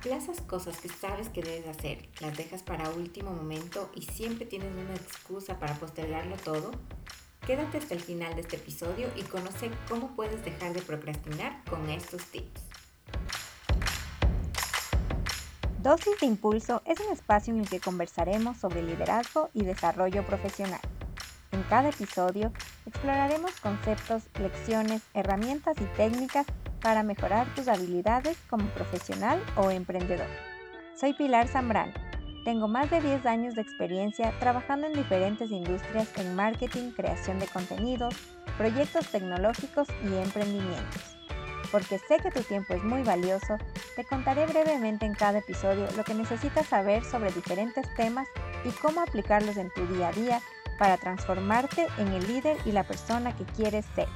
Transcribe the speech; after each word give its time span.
Aplazas 0.00 0.40
cosas 0.40 0.78
que 0.78 0.88
sabes 0.88 1.28
que 1.28 1.42
debes 1.42 1.68
hacer, 1.68 2.08
las 2.22 2.34
dejas 2.34 2.62
para 2.62 2.88
último 2.88 3.32
momento 3.32 3.90
y 3.94 4.00
siempre 4.00 4.46
tienes 4.46 4.72
una 4.72 4.94
excusa 4.94 5.58
para 5.58 5.74
postergarlo 5.74 6.36
todo. 6.36 6.70
Quédate 7.46 7.76
hasta 7.76 7.92
el 7.92 8.00
final 8.00 8.34
de 8.34 8.40
este 8.40 8.56
episodio 8.56 9.10
y 9.14 9.24
conoce 9.24 9.70
cómo 9.90 10.16
puedes 10.16 10.42
dejar 10.42 10.72
de 10.72 10.80
procrastinar 10.80 11.62
con 11.68 11.86
estos 11.90 12.24
tips. 12.24 12.62
Dosis 15.82 16.18
de 16.18 16.28
Impulso 16.28 16.80
es 16.86 16.98
un 17.00 17.12
espacio 17.12 17.52
en 17.52 17.60
el 17.60 17.68
que 17.68 17.80
conversaremos 17.80 18.56
sobre 18.56 18.82
liderazgo 18.82 19.50
y 19.52 19.64
desarrollo 19.64 20.24
profesional. 20.24 20.80
En 21.52 21.62
cada 21.64 21.90
episodio 21.90 22.54
exploraremos 22.86 23.50
conceptos, 23.60 24.22
lecciones, 24.40 25.02
herramientas 25.12 25.76
y 25.78 25.84
técnicas 25.98 26.46
para 26.80 27.02
mejorar 27.02 27.46
tus 27.54 27.68
habilidades 27.68 28.38
como 28.48 28.66
profesional 28.70 29.42
o 29.56 29.70
emprendedor. 29.70 30.28
Soy 30.94 31.12
Pilar 31.14 31.48
Zambrano. 31.48 31.92
Tengo 32.44 32.68
más 32.68 32.90
de 32.90 33.00
10 33.00 33.26
años 33.26 33.54
de 33.54 33.62
experiencia 33.62 34.32
trabajando 34.40 34.86
en 34.86 34.94
diferentes 34.94 35.50
industrias 35.50 36.08
en 36.16 36.34
marketing, 36.34 36.92
creación 36.92 37.38
de 37.38 37.46
contenidos, 37.46 38.14
proyectos 38.56 39.06
tecnológicos 39.08 39.88
y 40.02 40.14
emprendimientos. 40.16 41.16
Porque 41.70 41.98
sé 41.98 42.16
que 42.22 42.30
tu 42.30 42.42
tiempo 42.42 42.74
es 42.74 42.82
muy 42.82 43.02
valioso, 43.02 43.56
te 43.94 44.04
contaré 44.04 44.46
brevemente 44.46 45.06
en 45.06 45.14
cada 45.14 45.38
episodio 45.38 45.86
lo 45.96 46.04
que 46.04 46.14
necesitas 46.14 46.66
saber 46.66 47.04
sobre 47.04 47.30
diferentes 47.30 47.86
temas 47.94 48.26
y 48.64 48.70
cómo 48.70 49.02
aplicarlos 49.02 49.56
en 49.56 49.70
tu 49.70 49.86
día 49.86 50.08
a 50.08 50.12
día 50.12 50.40
para 50.78 50.96
transformarte 50.96 51.86
en 51.98 52.08
el 52.08 52.26
líder 52.26 52.56
y 52.64 52.72
la 52.72 52.84
persona 52.84 53.36
que 53.36 53.44
quieres 53.44 53.84
ser. 53.94 54.08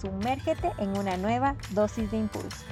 Sumérgete 0.00 0.72
en 0.78 0.96
una 0.98 1.16
nueva 1.16 1.56
dosis 1.70 2.10
de 2.10 2.18
impulso. 2.18 2.64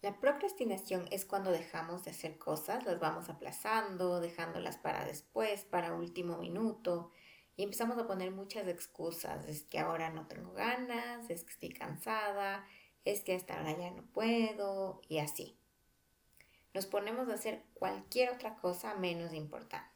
La 0.00 0.18
procrastinación 0.20 1.06
es 1.10 1.26
cuando 1.26 1.50
dejamos 1.50 2.04
de 2.04 2.12
hacer 2.12 2.38
cosas, 2.38 2.84
las 2.86 2.98
vamos 2.98 3.28
aplazando, 3.28 4.20
dejándolas 4.20 4.78
para 4.78 5.04
después, 5.04 5.64
para 5.64 5.94
último 5.94 6.38
minuto, 6.38 7.10
y 7.56 7.62
empezamos 7.62 7.98
a 7.98 8.06
poner 8.06 8.30
muchas 8.30 8.66
excusas. 8.66 9.46
Es 9.46 9.64
que 9.64 9.78
ahora 9.78 10.10
no 10.10 10.26
tengo 10.26 10.52
ganas, 10.52 11.28
es 11.28 11.44
que 11.44 11.52
estoy 11.52 11.70
cansada, 11.70 12.66
es 13.04 13.20
que 13.20 13.34
hasta 13.34 13.58
ahora 13.58 13.76
ya 13.78 13.90
no 13.90 14.02
puedo, 14.02 15.02
y 15.08 15.18
así. 15.18 15.58
Nos 16.72 16.86
ponemos 16.86 17.28
a 17.28 17.34
hacer 17.34 17.62
cualquier 17.74 18.30
otra 18.30 18.56
cosa 18.56 18.94
menos 18.94 19.34
importante 19.34 19.93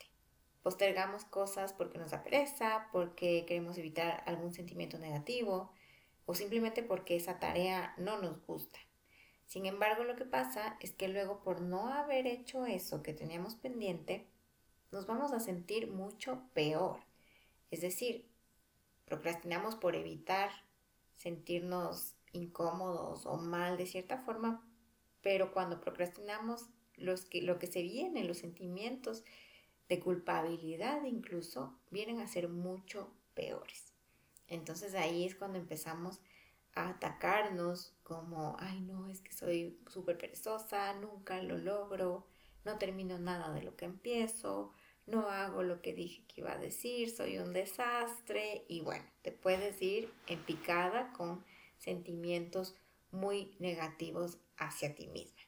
postergamos 0.68 1.24
cosas 1.24 1.72
porque 1.72 1.96
nos 1.96 2.10
da 2.10 2.22
pereza, 2.22 2.88
porque 2.92 3.46
queremos 3.48 3.78
evitar 3.78 4.22
algún 4.26 4.52
sentimiento 4.52 4.98
negativo 4.98 5.72
o 6.26 6.34
simplemente 6.34 6.82
porque 6.82 7.16
esa 7.16 7.38
tarea 7.38 7.94
no 7.96 8.20
nos 8.20 8.44
gusta. 8.46 8.78
Sin 9.46 9.64
embargo, 9.64 10.04
lo 10.04 10.14
que 10.14 10.26
pasa 10.26 10.76
es 10.80 10.92
que 10.92 11.08
luego 11.08 11.42
por 11.42 11.62
no 11.62 11.88
haber 11.88 12.26
hecho 12.26 12.66
eso 12.66 13.02
que 13.02 13.14
teníamos 13.14 13.54
pendiente, 13.54 14.26
nos 14.92 15.06
vamos 15.06 15.32
a 15.32 15.40
sentir 15.40 15.90
mucho 15.90 16.42
peor. 16.52 17.00
Es 17.70 17.80
decir, 17.80 18.28
procrastinamos 19.06 19.74
por 19.74 19.96
evitar 19.96 20.50
sentirnos 21.16 22.14
incómodos 22.32 23.24
o 23.24 23.38
mal 23.38 23.78
de 23.78 23.86
cierta 23.86 24.18
forma, 24.18 24.68
pero 25.22 25.50
cuando 25.54 25.80
procrastinamos 25.80 26.68
los 26.94 27.24
que, 27.24 27.40
lo 27.40 27.58
que 27.58 27.68
se 27.68 27.80
viene, 27.80 28.22
los 28.24 28.36
sentimientos 28.36 29.24
de 29.88 30.00
culpabilidad 30.00 31.04
incluso, 31.04 31.78
vienen 31.90 32.20
a 32.20 32.28
ser 32.28 32.48
mucho 32.48 33.10
peores. 33.34 33.92
Entonces 34.46 34.94
ahí 34.94 35.24
es 35.24 35.34
cuando 35.34 35.58
empezamos 35.58 36.20
a 36.74 36.90
atacarnos 36.90 37.94
como, 38.02 38.56
ay 38.60 38.80
no, 38.80 39.08
es 39.08 39.20
que 39.20 39.32
soy 39.32 39.78
súper 39.88 40.18
perezosa, 40.18 40.94
nunca 40.94 41.42
lo 41.42 41.58
logro, 41.58 42.26
no 42.64 42.78
termino 42.78 43.18
nada 43.18 43.52
de 43.52 43.62
lo 43.62 43.76
que 43.76 43.86
empiezo, 43.86 44.72
no 45.06 45.28
hago 45.28 45.62
lo 45.62 45.80
que 45.80 45.94
dije 45.94 46.22
que 46.28 46.42
iba 46.42 46.52
a 46.52 46.58
decir, 46.58 47.10
soy 47.10 47.38
un 47.38 47.52
desastre 47.52 48.64
y 48.68 48.80
bueno, 48.82 49.04
te 49.22 49.32
puedes 49.32 49.80
ir 49.80 50.12
en 50.26 50.42
picada 50.44 51.12
con 51.12 51.44
sentimientos 51.78 52.74
muy 53.10 53.56
negativos 53.58 54.38
hacia 54.58 54.94
ti 54.94 55.06
misma. 55.06 55.47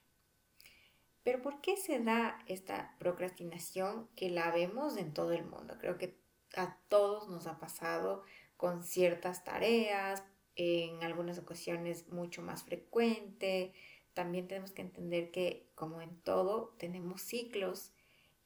Pero 1.23 1.43
¿por 1.43 1.61
qué 1.61 1.77
se 1.77 2.01
da 2.01 2.39
esta 2.47 2.97
procrastinación 2.99 4.09
que 4.17 4.31
la 4.31 4.51
vemos 4.51 4.97
en 4.97 5.13
todo 5.13 5.33
el 5.33 5.45
mundo? 5.45 5.77
Creo 5.79 5.99
que 5.99 6.19
a 6.57 6.77
todos 6.89 7.29
nos 7.29 7.47
ha 7.47 7.59
pasado 7.59 8.25
con 8.57 8.83
ciertas 8.85 9.45
tareas, 9.45 10.23
en 10.57 11.03
algunas 11.03 11.39
ocasiones 11.39 12.09
mucho 12.09 12.43
más 12.43 12.65
frecuente. 12.65 13.73
También 14.15 14.49
tenemos 14.49 14.73
que 14.73 14.83
entender 14.83 15.31
que 15.31 15.71
como 15.75 16.03
en 16.03 16.21
todo 16.21 16.75
tenemos 16.79 17.23
ciclos, 17.23 17.93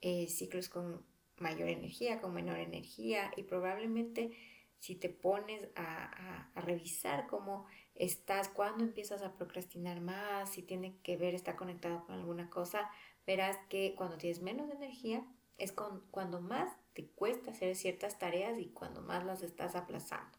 eh, 0.01 0.29
ciclos 0.29 0.69
con 0.69 1.05
mayor 1.39 1.69
energía, 1.69 2.21
con 2.21 2.35
menor 2.35 2.59
energía 2.59 3.33
y 3.37 3.43
probablemente 3.43 4.37
si 4.79 4.95
te 4.95 5.09
pones 5.09 5.69
a, 5.75 6.51
a 6.55 6.61
revisar 6.61 7.27
cómo 7.27 7.67
estás, 7.95 8.49
cuando 8.49 8.85
empiezas 8.85 9.23
a 9.23 9.35
procrastinar 9.35 10.01
más, 10.01 10.53
si 10.53 10.63
tiene 10.63 10.97
que 11.03 11.17
ver, 11.17 11.35
está 11.35 11.57
conectado 11.57 12.05
con 12.07 12.17
alguna 12.17 12.51
cosa, 12.51 12.91
verás 13.27 13.57
que 13.69 13.95
cuando 13.97 14.17
tienes 14.19 14.43
menos 14.43 14.71
energía 14.71 15.25
es 15.59 15.73
cuando 15.73 16.41
más 16.41 16.73
te 16.95 17.07
cuesta 17.07 17.53
hacer 17.53 17.77
ciertas 17.77 18.19
tareas 18.19 18.59
y 18.59 18.67
cuando 18.67 19.03
más 19.03 19.25
las 19.25 19.43
estás 19.43 19.77
aplazando. 19.77 20.37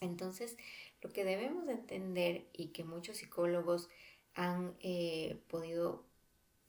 Entonces, 0.00 0.56
lo 1.00 1.10
que 1.10 1.24
debemos 1.24 1.68
entender 1.68 2.48
y 2.52 2.68
que 2.68 2.84
muchos 2.84 3.18
psicólogos 3.18 3.88
han 4.34 4.74
eh, 4.80 5.40
podido 5.48 6.04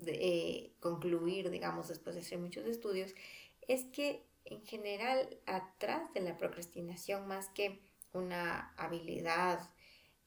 eh, 0.05 0.73
concluir, 0.79 1.49
digamos, 1.49 1.87
después 1.87 2.15
de 2.15 2.21
hacer 2.21 2.39
muchos 2.39 2.65
estudios, 2.65 3.15
es 3.67 3.85
que 3.85 4.23
en 4.45 4.65
general 4.65 5.37
atrás 5.45 6.13
de 6.13 6.21
la 6.21 6.37
procrastinación, 6.37 7.27
más 7.27 7.49
que 7.49 7.81
una 8.11 8.73
habilidad 8.77 9.69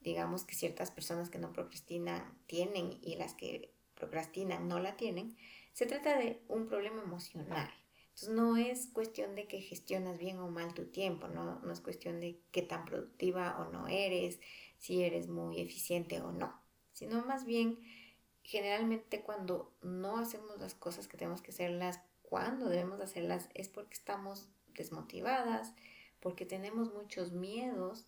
digamos 0.07 0.45
que 0.45 0.55
ciertas 0.55 0.93
personas 0.93 1.31
que 1.31 1.41
no 1.41 1.53
procrastinan 1.53 2.39
tienen 2.47 2.97
y 3.03 3.17
las 3.17 3.35
que 3.35 3.73
procrastinan 3.97 4.69
no 4.69 4.79
la 4.79 4.97
tienen, 4.97 5.37
se 5.73 5.85
trata 5.85 6.17
de 6.17 6.41
un 6.47 6.69
problema 6.69 7.03
emocional. 7.03 7.69
Entonces 8.11 8.29
no 8.29 8.57
es 8.57 8.87
cuestión 8.87 9.35
de 9.35 9.49
que 9.49 9.61
gestionas 9.61 10.17
bien 10.17 10.39
o 10.39 10.49
mal 10.49 10.75
tu 10.75 10.85
tiempo, 10.85 11.27
no, 11.27 11.59
no 11.59 11.73
es 11.73 11.81
cuestión 11.81 12.21
de 12.21 12.39
qué 12.53 12.63
tan 12.63 12.85
productiva 12.85 13.59
o 13.59 13.73
no 13.73 13.89
eres, 13.89 14.39
si 14.79 15.03
eres 15.03 15.27
muy 15.27 15.61
eficiente 15.61 16.21
o 16.21 16.31
no, 16.31 16.55
sino 16.93 17.27
más 17.27 17.45
bien 17.45 17.81
generalmente 18.45 19.23
cuando 19.23 19.75
no 19.83 20.19
hacemos 20.19 20.57
las 20.61 20.77
cosas 20.77 21.09
que 21.09 21.17
tenemos 21.17 21.43
que 21.43 21.51
hacerlas 21.51 22.01
cuando 22.23 22.69
debemos 22.69 23.01
hacerlas 23.01 23.49
es 23.55 23.69
porque 23.69 23.95
estamos 23.95 24.49
desmotivadas, 24.69 25.75
porque 26.21 26.47
tenemos 26.47 26.95
muchos 26.95 27.33
miedos 27.33 28.07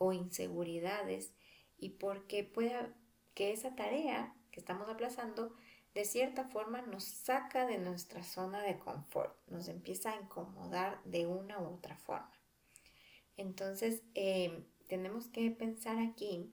o 0.00 0.14
inseguridades 0.14 1.34
y 1.78 1.90
porque 1.90 2.42
pueda 2.42 2.92
que 3.34 3.52
esa 3.52 3.76
tarea 3.76 4.34
que 4.50 4.58
estamos 4.58 4.88
aplazando 4.88 5.54
de 5.94 6.06
cierta 6.06 6.44
forma 6.44 6.80
nos 6.80 7.04
saca 7.04 7.66
de 7.66 7.76
nuestra 7.78 8.22
zona 8.22 8.62
de 8.62 8.78
confort, 8.78 9.36
nos 9.48 9.68
empieza 9.68 10.12
a 10.12 10.16
incomodar 10.16 11.02
de 11.04 11.26
una 11.26 11.58
u 11.58 11.74
otra 11.74 11.96
forma. 11.98 12.32
Entonces, 13.36 14.02
em, 14.14 14.64
tenemos 14.86 15.28
que 15.28 15.50
pensar 15.50 15.98
aquí 15.98 16.50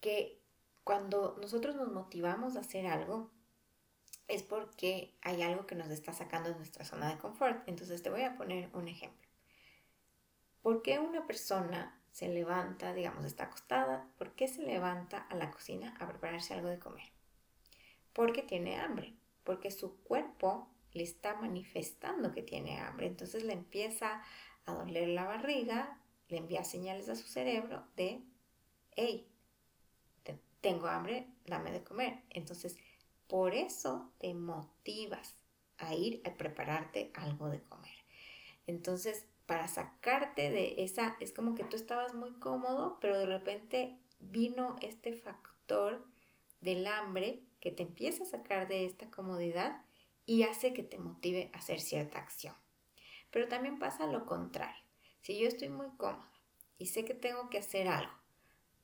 que 0.00 0.40
cuando 0.84 1.36
nosotros 1.40 1.74
nos 1.74 1.90
motivamos 1.90 2.56
a 2.56 2.60
hacer 2.60 2.86
algo, 2.86 3.32
es 4.28 4.44
porque 4.44 5.16
hay 5.20 5.42
algo 5.42 5.66
que 5.66 5.74
nos 5.74 5.90
está 5.90 6.12
sacando 6.12 6.50
de 6.50 6.56
nuestra 6.56 6.84
zona 6.84 7.10
de 7.10 7.18
confort. 7.18 7.68
Entonces, 7.68 8.02
te 8.02 8.10
voy 8.10 8.22
a 8.22 8.36
poner 8.36 8.70
un 8.72 8.86
ejemplo. 8.86 9.28
¿Por 10.62 10.82
qué 10.82 10.98
una 11.00 11.26
persona 11.26 12.00
se 12.16 12.28
levanta, 12.28 12.94
digamos, 12.94 13.26
está 13.26 13.44
acostada, 13.44 14.08
¿por 14.16 14.32
qué 14.32 14.48
se 14.48 14.62
levanta 14.62 15.18
a 15.18 15.34
la 15.34 15.50
cocina 15.50 15.94
a 16.00 16.08
prepararse 16.08 16.54
algo 16.54 16.70
de 16.70 16.78
comer? 16.78 17.12
Porque 18.14 18.40
tiene 18.40 18.76
hambre, 18.76 19.12
porque 19.44 19.70
su 19.70 19.98
cuerpo 19.98 20.66
le 20.94 21.02
está 21.02 21.34
manifestando 21.34 22.32
que 22.32 22.42
tiene 22.42 22.80
hambre, 22.80 23.06
entonces 23.06 23.44
le 23.44 23.52
empieza 23.52 24.22
a 24.64 24.72
doler 24.72 25.08
la 25.08 25.24
barriga, 25.24 26.00
le 26.28 26.38
envía 26.38 26.64
señales 26.64 27.10
a 27.10 27.16
su 27.16 27.28
cerebro 27.28 27.86
de, 27.96 28.22
hey, 28.92 29.30
tengo 30.62 30.86
hambre, 30.86 31.28
dame 31.44 31.70
de 31.70 31.84
comer. 31.84 32.22
Entonces, 32.30 32.78
por 33.26 33.54
eso 33.54 34.10
te 34.16 34.32
motivas 34.32 35.36
a 35.76 35.94
ir 35.94 36.22
a 36.24 36.32
prepararte 36.32 37.10
algo 37.12 37.50
de 37.50 37.60
comer. 37.60 37.98
Entonces, 38.66 39.26
para 39.46 39.68
sacarte 39.68 40.50
de 40.50 40.74
esa, 40.78 41.16
es 41.20 41.32
como 41.32 41.54
que 41.54 41.64
tú 41.64 41.76
estabas 41.76 42.14
muy 42.14 42.32
cómodo, 42.34 42.98
pero 43.00 43.18
de 43.18 43.26
repente 43.26 43.96
vino 44.18 44.76
este 44.82 45.14
factor 45.14 46.04
del 46.60 46.86
hambre 46.86 47.42
que 47.60 47.70
te 47.70 47.84
empieza 47.84 48.24
a 48.24 48.26
sacar 48.26 48.68
de 48.68 48.84
esta 48.84 49.10
comodidad 49.10 49.82
y 50.26 50.42
hace 50.42 50.72
que 50.72 50.82
te 50.82 50.98
motive 50.98 51.50
a 51.52 51.58
hacer 51.58 51.80
cierta 51.80 52.18
acción. 52.18 52.54
Pero 53.30 53.48
también 53.48 53.78
pasa 53.78 54.06
lo 54.06 54.26
contrario. 54.26 54.82
Si 55.22 55.38
yo 55.38 55.46
estoy 55.46 55.68
muy 55.68 55.88
cómoda 55.96 56.30
y 56.78 56.86
sé 56.86 57.04
que 57.04 57.14
tengo 57.14 57.48
que 57.48 57.58
hacer 57.58 57.88
algo, 57.88 58.12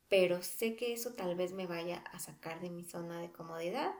pero 0.08 0.42
sé 0.42 0.76
que 0.76 0.92
eso 0.92 1.14
tal 1.14 1.34
vez 1.34 1.52
me 1.52 1.66
vaya 1.66 1.98
a 2.12 2.18
sacar 2.18 2.60
de 2.60 2.70
mi 2.70 2.84
zona 2.84 3.20
de 3.20 3.32
comodidad, 3.32 3.92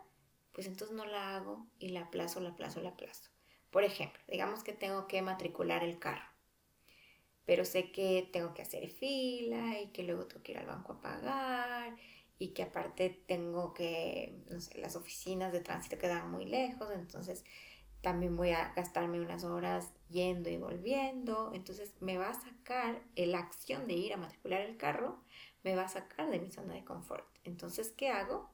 pues 0.53 0.67
entonces 0.67 0.97
no 0.97 1.07
la 1.07 1.37
hago 1.37 1.67
y 1.79 1.89
la 1.89 2.03
aplazo, 2.03 2.41
la 2.41 2.51
aplazo, 2.51 2.81
la 2.81 2.91
aplazo. 2.91 3.31
Por 3.71 3.85
ejemplo, 3.85 4.21
digamos 4.29 4.63
que 4.63 4.75
tengo 4.75 5.07
que 5.09 5.23
matricular 5.23 5.83
el 5.83 5.99
carro, 5.99 6.27
pero 7.45 7.65
sé 7.65 7.91
que 7.93 8.29
tengo 8.33 8.55
que 8.55 8.63
hacer 8.63 8.89
fila 8.89 9.81
y 9.81 9.89
que 9.89 10.03
luego 10.05 10.27
tengo 10.27 10.43
que 10.43 10.53
ir 10.53 10.59
al 10.59 10.67
banco 10.67 10.95
a 10.95 11.01
pagar 11.01 11.97
y 12.39 12.49
que 12.49 12.63
aparte 12.63 13.23
tengo 13.27 13.73
que, 13.73 14.43
no 14.51 14.61
sé, 14.61 14.79
las 14.79 14.97
oficinas 14.97 15.53
de 15.53 15.61
tránsito 15.61 15.99
quedan 15.99 16.31
muy 16.31 16.45
lejos, 16.45 16.91
entonces 16.93 17.45
también 18.01 18.37
voy 18.37 18.51
a 18.51 18.73
gastarme 18.75 19.21
unas 19.21 19.45
horas 19.45 19.93
yendo 20.09 20.51
y 20.51 20.57
volviendo, 20.57 21.53
entonces 21.55 21.95
me 22.01 22.19
va 22.19 22.31
a 22.31 22.35
sacar 22.35 23.01
la 23.15 23.39
acción 23.39 23.87
de 23.87 23.95
ir 23.95 24.13
a 24.13 24.17
matricular 24.17 24.61
el 24.61 24.77
carro, 24.77 25.23
me 25.63 25.77
va 25.77 25.85
a 25.85 25.89
sacar 25.89 26.29
de 26.29 26.41
mi 26.41 26.51
zona 26.51 26.75
de 26.75 26.85
confort. 26.85 27.25
Entonces, 27.45 27.93
¿qué 27.97 28.09
hago? 28.09 28.51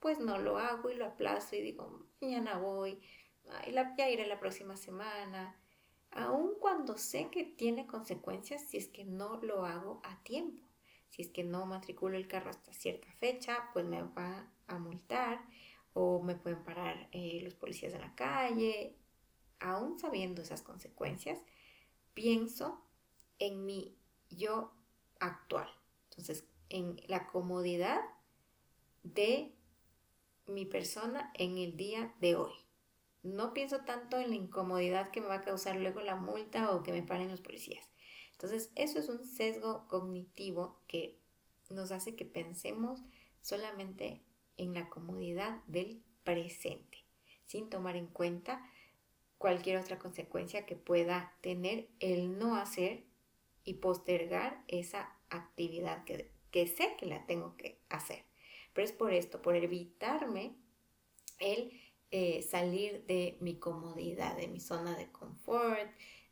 Pues 0.00 0.18
no 0.18 0.38
lo 0.38 0.58
hago 0.58 0.90
y 0.90 0.94
lo 0.94 1.04
aplazo 1.04 1.56
y 1.56 1.60
digo, 1.60 2.06
mañana 2.22 2.56
voy, 2.58 3.00
ya 3.98 4.08
iré 4.08 4.26
la 4.26 4.40
próxima 4.40 4.76
semana, 4.76 5.60
aun 6.10 6.54
cuando 6.60 6.96
sé 6.96 7.28
que 7.30 7.44
tiene 7.44 7.86
consecuencias 7.86 8.62
si 8.62 8.78
es 8.78 8.88
que 8.88 9.04
no 9.04 9.36
lo 9.42 9.64
hago 9.64 10.00
a 10.04 10.22
tiempo. 10.22 10.62
Si 11.10 11.22
es 11.22 11.30
que 11.30 11.44
no 11.44 11.66
matriculo 11.66 12.16
el 12.16 12.28
carro 12.28 12.50
hasta 12.50 12.72
cierta 12.72 13.10
fecha, 13.12 13.70
pues 13.72 13.84
me 13.86 14.02
va 14.02 14.50
a 14.66 14.78
multar 14.78 15.40
o 15.92 16.22
me 16.22 16.34
pueden 16.34 16.62
parar 16.62 17.08
eh, 17.12 17.40
los 17.42 17.54
policías 17.54 17.94
en 17.94 18.02
la 18.02 18.14
calle. 18.14 18.96
Aún 19.60 19.98
sabiendo 19.98 20.42
esas 20.42 20.62
consecuencias, 20.62 21.38
pienso 22.12 22.82
en 23.38 23.64
mi 23.64 23.96
yo 24.28 24.72
actual. 25.20 25.68
Entonces, 26.10 26.44
en 26.68 27.00
la 27.06 27.26
comodidad 27.28 28.00
de 29.02 29.54
mi 30.46 30.64
persona 30.66 31.30
en 31.34 31.58
el 31.58 31.76
día 31.76 32.14
de 32.20 32.36
hoy. 32.36 32.65
No 33.26 33.52
pienso 33.52 33.80
tanto 33.80 34.18
en 34.18 34.30
la 34.30 34.36
incomodidad 34.36 35.10
que 35.10 35.20
me 35.20 35.26
va 35.26 35.36
a 35.36 35.42
causar 35.42 35.76
luego 35.76 36.00
la 36.00 36.14
multa 36.14 36.70
o 36.70 36.82
que 36.82 36.92
me 36.92 37.02
paren 37.02 37.28
los 37.28 37.40
policías. 37.40 37.90
Entonces, 38.32 38.70
eso 38.76 38.98
es 39.00 39.08
un 39.08 39.24
sesgo 39.24 39.88
cognitivo 39.88 40.80
que 40.86 41.18
nos 41.70 41.90
hace 41.90 42.14
que 42.14 42.24
pensemos 42.24 43.02
solamente 43.40 44.22
en 44.56 44.74
la 44.74 44.88
comodidad 44.88 45.62
del 45.66 46.02
presente, 46.22 47.04
sin 47.46 47.68
tomar 47.68 47.96
en 47.96 48.06
cuenta 48.06 48.64
cualquier 49.38 49.78
otra 49.78 49.98
consecuencia 49.98 50.64
que 50.64 50.76
pueda 50.76 51.34
tener 51.40 51.88
el 51.98 52.38
no 52.38 52.56
hacer 52.56 53.04
y 53.64 53.74
postergar 53.74 54.62
esa 54.68 55.16
actividad 55.30 56.04
que, 56.04 56.66
sé 56.68 56.94
que 56.96 57.06
la 57.06 57.26
tengo 57.26 57.56
que 57.56 57.80
hacer. 57.88 58.24
Pero 58.72 58.84
es 58.84 58.92
por 58.92 59.12
esto, 59.12 59.42
por 59.42 59.56
evitarme 59.56 60.54
el 61.38 61.72
eh, 62.10 62.42
salir 62.42 63.04
de 63.06 63.36
mi 63.40 63.58
comodidad, 63.58 64.36
de 64.36 64.48
mi 64.48 64.60
zona 64.60 64.96
de 64.96 65.10
confort, 65.10 65.90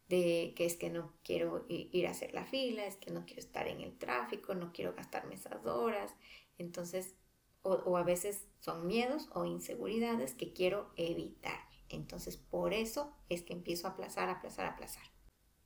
de 0.08 0.52
que 0.56 0.66
es 0.66 0.76
que 0.76 0.90
no 0.90 1.12
quiero 1.22 1.64
ir 1.68 2.06
a 2.06 2.10
hacer 2.10 2.34
la 2.34 2.44
fila, 2.44 2.84
es 2.86 2.96
que 2.96 3.10
no 3.10 3.24
quiero 3.24 3.40
estar 3.40 3.66
en 3.68 3.80
el 3.80 3.96
tráfico, 3.98 4.54
no 4.54 4.72
quiero 4.72 4.94
gastarme 4.94 5.34
esas 5.34 5.64
horas. 5.64 6.14
Entonces, 6.58 7.14
o, 7.62 7.96
a 7.96 8.02
veces 8.02 8.46
son 8.60 8.86
miedos 8.86 9.28
o 9.32 9.46
inseguridades 9.46 10.34
que 10.34 10.52
quiero 10.52 10.92
evitar. 10.96 11.58
Entonces, 11.88 12.36
por 12.36 12.74
eso 12.74 13.14
es 13.28 13.42
que 13.42 13.54
empiezo 13.54 13.86
a 13.86 13.90
aplazar, 13.90 14.28
aplazar, 14.28 14.66
aplazar. 14.66 15.04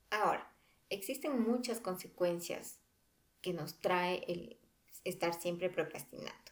Ahora, 0.09 0.51
existen 0.89 1.41
muchas 1.41 1.79
consecuencias 1.79 2.79
que 3.41 3.53
nos 3.53 3.79
trae 3.79 4.23
el 4.27 4.59
estar 5.03 5.33
siempre 5.33 5.69
procrastinando. 5.69 6.48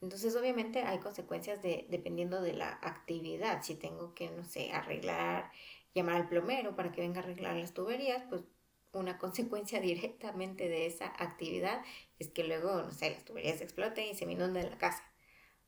Entonces, 0.00 0.36
obviamente 0.36 0.82
hay 0.82 0.98
consecuencias 0.98 1.62
de, 1.62 1.86
dependiendo 1.88 2.42
de 2.42 2.52
la 2.52 2.78
actividad. 2.82 3.62
Si 3.62 3.74
tengo 3.74 4.14
que, 4.14 4.30
no 4.30 4.44
sé, 4.44 4.72
arreglar 4.72 5.50
llamar 5.94 6.16
al 6.16 6.28
plomero 6.28 6.76
para 6.76 6.92
que 6.92 7.00
venga 7.00 7.20
a 7.20 7.24
arreglar 7.24 7.56
las 7.56 7.72
tuberías, 7.72 8.22
pues 8.28 8.42
una 8.92 9.18
consecuencia 9.18 9.80
directamente 9.80 10.68
de 10.68 10.86
esa 10.86 11.06
actividad 11.06 11.82
es 12.18 12.28
que 12.28 12.44
luego, 12.44 12.82
no 12.82 12.92
sé, 12.92 13.10
las 13.10 13.24
tuberías 13.24 13.60
exploten 13.60 14.08
y 14.08 14.14
se 14.14 14.26
me 14.26 14.32
inunden 14.32 14.70
la 14.70 14.78
casa. 14.78 15.02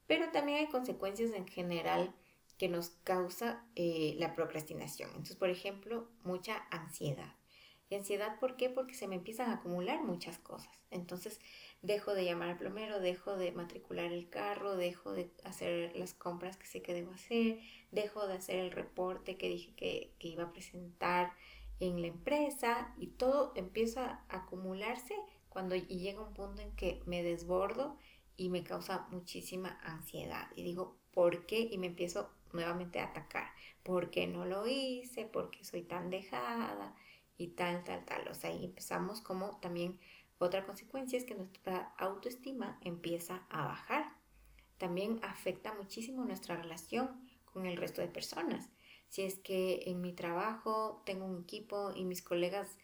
Pero 0.07 0.31
también 0.31 0.59
hay 0.59 0.67
consecuencias 0.69 1.33
en 1.33 1.47
general 1.47 2.15
que 2.59 2.69
nos 2.69 2.91
causa 3.05 3.65
eh, 3.77 4.15
la 4.19 4.35
procrastinación. 4.35 5.11
Entonces, 5.11 5.37
por 5.37 5.51
ejemplo, 5.51 6.09
mucha 6.25 6.67
ansiedad. 6.71 7.35
¿Y 7.89 7.95
ansiedad 7.95 8.39
por 8.39 8.57
qué? 8.57 8.69
Porque 8.69 8.95
se 8.95 9.07
me 9.07 9.15
empiezan 9.15 9.51
a 9.51 9.55
acumular 9.55 10.03
muchas 10.03 10.39
cosas. 10.39 10.71
Entonces, 10.91 11.41
dejo 11.83 12.15
de 12.15 12.25
llamar 12.25 12.51
al 12.51 12.59
plomero, 12.59 13.01
dejo 13.01 13.37
de 13.37 13.53
matricular 13.53 14.13
el 14.13 14.29
carro, 14.29 14.77
dejo 14.77 15.13
de 15.13 15.31
hacer 15.45 15.97
las 15.97 16.15
compras 16.15 16.57
que 16.57 16.67
sé 16.67 16.83
que 16.83 16.95
debo 16.95 17.13
hacer, 17.13 17.61
dejo 17.93 18.27
de 18.27 18.35
hacer 18.35 18.59
el 18.59 18.71
reporte 18.73 19.37
que 19.37 19.49
dije 19.49 19.75
que, 19.75 20.13
iba 20.21 20.45
a 20.45 20.53
presentar 20.53 21.33
en 21.81 22.01
la 22.01 22.09
empresa 22.09 22.93
y 22.99 23.09
todo 23.09 23.53
empieza 23.55 24.25
a 24.29 24.39
acumularse 24.39 25.15
cuando 25.49 25.77
y 25.77 25.87
llega 25.87 26.21
un 26.21 26.35
punto 26.35 26.63
en 26.63 26.75
que 26.75 27.01
me 27.07 27.23
desbordo 27.23 27.97
y 28.37 28.49
me 28.49 28.65
causa 28.65 29.07
muchísima 29.11 29.79
ansiedad 29.83 30.49
y 30.57 30.63
digo, 30.65 30.97
¿por 31.13 31.47
qué? 31.47 31.69
Y 31.71 31.79
me 31.79 31.87
empiezo 31.87 32.31
nuevamente 32.53 33.01
a 33.01 33.07
atacar. 33.07 33.51
¿Por 33.83 34.11
qué 34.11 34.27
no 34.27 34.45
lo 34.45 34.67
hice? 34.67 35.25
¿Por 35.25 35.51
qué 35.51 35.65
soy 35.65 35.83
tan 35.83 36.11
dejada? 36.11 36.95
Y 37.37 37.49
tal, 37.49 37.85
tal, 37.85 38.05
tal. 38.05 38.29
O 38.29 38.35
sea, 38.35 38.51
ahí 38.51 38.65
empezamos 38.65 39.21
como 39.21 39.59
también 39.61 39.99
otra 40.38 40.64
consecuencia 40.64 41.19
es 41.19 41.25
que 41.25 41.35
nuestra 41.35 41.94
autoestima 41.99 42.79
empieza 42.82 43.46
a 43.50 43.64
bajar. 43.64 44.06
También 44.79 45.19
afecta 45.23 45.75
muchísimo 45.75 46.25
nuestra 46.25 46.56
relación 46.56 47.29
con 47.44 47.67
el 47.67 47.76
resto 47.76 48.00
de 48.00 48.08
personas. 48.08 48.70
Si 49.08 49.23
es 49.23 49.38
que 49.38 49.82
en 49.87 50.00
mi 50.00 50.12
trabajo 50.12 51.02
tengo 51.05 51.25
un 51.25 51.43
equipo 51.43 51.93
y 51.94 52.05
mis 52.05 52.23
colegas, 52.23 52.76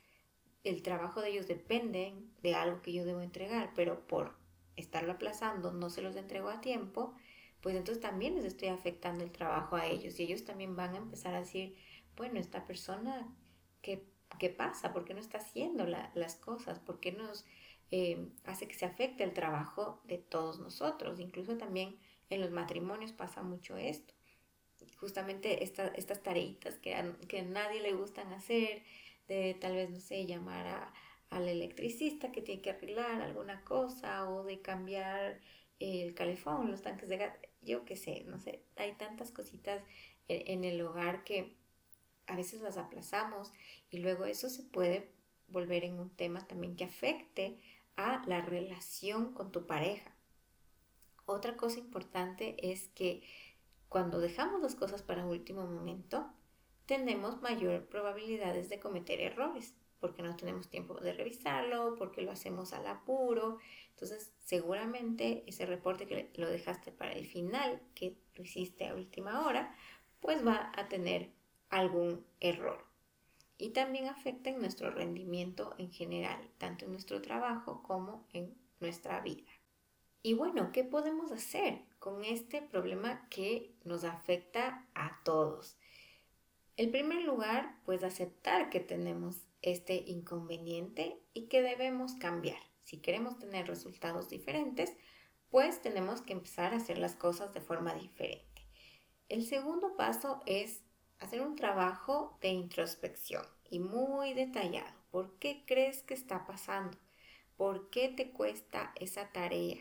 el 0.64 0.82
trabajo 0.82 1.20
de 1.20 1.30
ellos 1.30 1.46
depende 1.46 2.14
de 2.42 2.54
algo 2.54 2.82
que 2.82 2.92
yo 2.92 3.04
debo 3.04 3.20
entregar, 3.20 3.72
pero 3.76 4.06
por 4.06 4.34
estarlo 4.76 5.12
aplazando 5.12 5.72
no 5.72 5.90
se 5.90 6.02
los 6.02 6.16
entrego 6.16 6.48
a 6.48 6.60
tiempo, 6.60 7.14
pues 7.60 7.76
entonces 7.76 8.02
también 8.02 8.34
les 8.34 8.44
estoy 8.44 8.68
afectando 8.68 9.22
el 9.22 9.30
trabajo 9.30 9.76
a 9.76 9.86
ellos 9.86 10.18
y 10.18 10.24
ellos 10.24 10.44
también 10.44 10.74
van 10.74 10.94
a 10.94 10.98
empezar 10.98 11.34
a 11.34 11.40
decir, 11.40 11.76
bueno, 12.16 12.40
esta 12.40 12.66
persona, 12.66 13.32
que 13.80 14.06
¿Qué 14.38 14.50
pasa? 14.50 14.92
¿Por 14.92 15.04
qué 15.04 15.14
no 15.14 15.20
está 15.20 15.38
haciendo 15.38 15.86
las 15.86 16.36
cosas? 16.36 16.80
¿Por 16.80 17.00
qué 17.00 17.12
nos 17.12 17.44
eh, 17.90 18.28
hace 18.44 18.66
que 18.66 18.74
se 18.74 18.84
afecte 18.84 19.24
el 19.24 19.32
trabajo 19.32 20.00
de 20.04 20.18
todos 20.18 20.58
nosotros? 20.58 21.20
Incluso 21.20 21.56
también 21.56 21.98
en 22.30 22.40
los 22.40 22.50
matrimonios 22.50 23.12
pasa 23.12 23.42
mucho 23.42 23.76
esto. 23.76 24.14
Justamente 24.98 25.62
estas 25.62 26.22
tareitas 26.22 26.78
que 26.78 26.94
a, 26.94 27.16
que 27.28 27.42
nadie 27.42 27.80
le 27.80 27.92
gustan 27.92 28.32
hacer, 28.32 28.82
de 29.28 29.54
tal 29.54 29.74
vez, 29.74 29.90
no 29.90 30.00
sé, 30.00 30.26
llamar 30.26 30.66
a, 30.66 30.92
al 31.30 31.48
electricista 31.48 32.32
que 32.32 32.42
tiene 32.42 32.60
que 32.60 32.70
arreglar 32.70 33.22
alguna 33.22 33.64
cosa 33.64 34.28
o 34.30 34.44
de 34.44 34.60
cambiar 34.60 35.40
el 35.78 36.14
calefón, 36.14 36.70
los 36.70 36.82
tanques 36.82 37.08
de 37.08 37.16
gas, 37.16 37.34
yo 37.60 37.84
qué 37.84 37.96
sé, 37.96 38.24
no 38.26 38.38
sé, 38.38 38.62
hay 38.76 38.92
tantas 38.92 39.32
cositas 39.32 39.82
en 40.28 40.64
el 40.64 40.80
hogar 40.80 41.24
que 41.24 41.56
a 42.26 42.36
veces 42.36 42.60
las 42.60 42.76
aplazamos 42.76 43.52
y 43.90 43.98
luego 43.98 44.24
eso 44.24 44.48
se 44.48 44.62
puede 44.62 45.10
volver 45.48 45.84
en 45.84 45.98
un 46.00 46.10
tema 46.10 46.46
también 46.46 46.76
que 46.76 46.84
afecte 46.84 47.60
a 47.96 48.22
la 48.26 48.40
relación 48.40 49.32
con 49.32 49.52
tu 49.52 49.66
pareja. 49.66 50.14
Otra 51.26 51.56
cosa 51.56 51.78
importante 51.78 52.56
es 52.70 52.88
que 52.88 53.22
cuando 53.88 54.20
dejamos 54.20 54.60
las 54.60 54.74
cosas 54.74 55.02
para 55.02 55.26
último 55.26 55.66
momento, 55.66 56.28
tenemos 56.86 57.40
mayor 57.40 57.86
probabilidades 57.86 58.68
de 58.68 58.80
cometer 58.80 59.20
errores, 59.20 59.74
porque 60.00 60.22
no 60.22 60.36
tenemos 60.36 60.68
tiempo 60.68 61.00
de 61.00 61.14
revisarlo, 61.14 61.94
porque 61.96 62.20
lo 62.20 62.32
hacemos 62.32 62.72
al 62.74 62.86
apuro. 62.86 63.58
Entonces, 63.90 64.32
seguramente 64.40 65.44
ese 65.46 65.64
reporte 65.64 66.06
que 66.06 66.30
lo 66.34 66.50
dejaste 66.50 66.92
para 66.92 67.12
el 67.12 67.26
final, 67.26 67.80
que 67.94 68.18
lo 68.34 68.42
hiciste 68.42 68.86
a 68.86 68.94
última 68.94 69.46
hora, 69.46 69.74
pues 70.20 70.46
va 70.46 70.72
a 70.74 70.88
tener 70.88 71.30
algún 71.74 72.24
error. 72.40 72.84
Y 73.58 73.70
también 73.70 74.06
afecta 74.06 74.50
en 74.50 74.60
nuestro 74.60 74.90
rendimiento 74.90 75.74
en 75.78 75.90
general, 75.90 76.48
tanto 76.58 76.84
en 76.84 76.92
nuestro 76.92 77.20
trabajo 77.20 77.82
como 77.82 78.26
en 78.32 78.54
nuestra 78.80 79.20
vida. 79.20 79.50
Y 80.22 80.34
bueno, 80.34 80.70
¿qué 80.72 80.84
podemos 80.84 81.32
hacer 81.32 81.82
con 81.98 82.24
este 82.24 82.62
problema 82.62 83.28
que 83.28 83.74
nos 83.84 84.04
afecta 84.04 84.86
a 84.94 85.20
todos? 85.24 85.76
En 86.76 86.92
primer 86.92 87.22
lugar, 87.22 87.76
pues 87.84 88.02
aceptar 88.02 88.70
que 88.70 88.80
tenemos 88.80 89.46
este 89.60 89.96
inconveniente 90.06 91.20
y 91.32 91.46
que 91.46 91.60
debemos 91.60 92.14
cambiar. 92.14 92.60
Si 92.82 92.98
queremos 92.98 93.38
tener 93.38 93.66
resultados 93.66 94.28
diferentes, 94.28 94.96
pues 95.50 95.82
tenemos 95.82 96.22
que 96.22 96.34
empezar 96.34 96.72
a 96.72 96.76
hacer 96.76 96.98
las 96.98 97.16
cosas 97.16 97.52
de 97.52 97.60
forma 97.60 97.94
diferente. 97.94 98.68
El 99.28 99.44
segundo 99.44 99.96
paso 99.96 100.42
es 100.46 100.83
hacer 101.24 101.42
un 101.42 101.56
trabajo 101.56 102.38
de 102.40 102.48
introspección 102.48 103.44
y 103.70 103.80
muy 103.80 104.34
detallado. 104.34 104.94
¿Por 105.10 105.38
qué 105.38 105.64
crees 105.66 106.02
que 106.02 106.14
está 106.14 106.46
pasando? 106.46 106.96
¿Por 107.56 107.90
qué 107.90 108.08
te 108.08 108.30
cuesta 108.30 108.92
esa 108.96 109.32
tarea? 109.32 109.78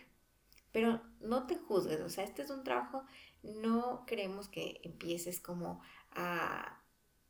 Pero 0.71 1.01
no 1.19 1.45
te 1.45 1.55
juzgues, 1.55 1.99
o 2.01 2.09
sea, 2.09 2.23
este 2.23 2.41
es 2.41 2.49
un 2.49 2.63
trabajo, 2.63 3.03
no 3.43 4.05
queremos 4.05 4.47
que 4.47 4.81
empieces 4.83 5.39
como 5.39 5.81
a 6.11 6.81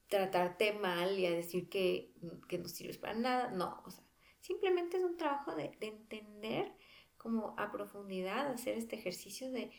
tratarte 0.08 0.74
mal 0.74 1.20
y 1.20 1.25
a 1.25 1.32
decir 1.32 1.67
que, 1.70 2.13
que 2.48 2.58
no 2.58 2.67
sirves 2.67 2.98
para 2.98 3.15
nada, 3.15 3.51
no, 3.51 3.82
o 3.86 3.91
sea, 3.91 4.03
simplemente 4.39 4.98
es 4.98 5.03
un 5.03 5.17
trabajo 5.17 5.55
de, 5.55 5.75
de 5.79 5.88
entender 5.88 6.72
como 7.17 7.55
a 7.58 7.72
profundidad, 7.72 8.48
hacer 8.48 8.77
este 8.77 8.96
ejercicio 8.96 9.51
de, 9.51 9.72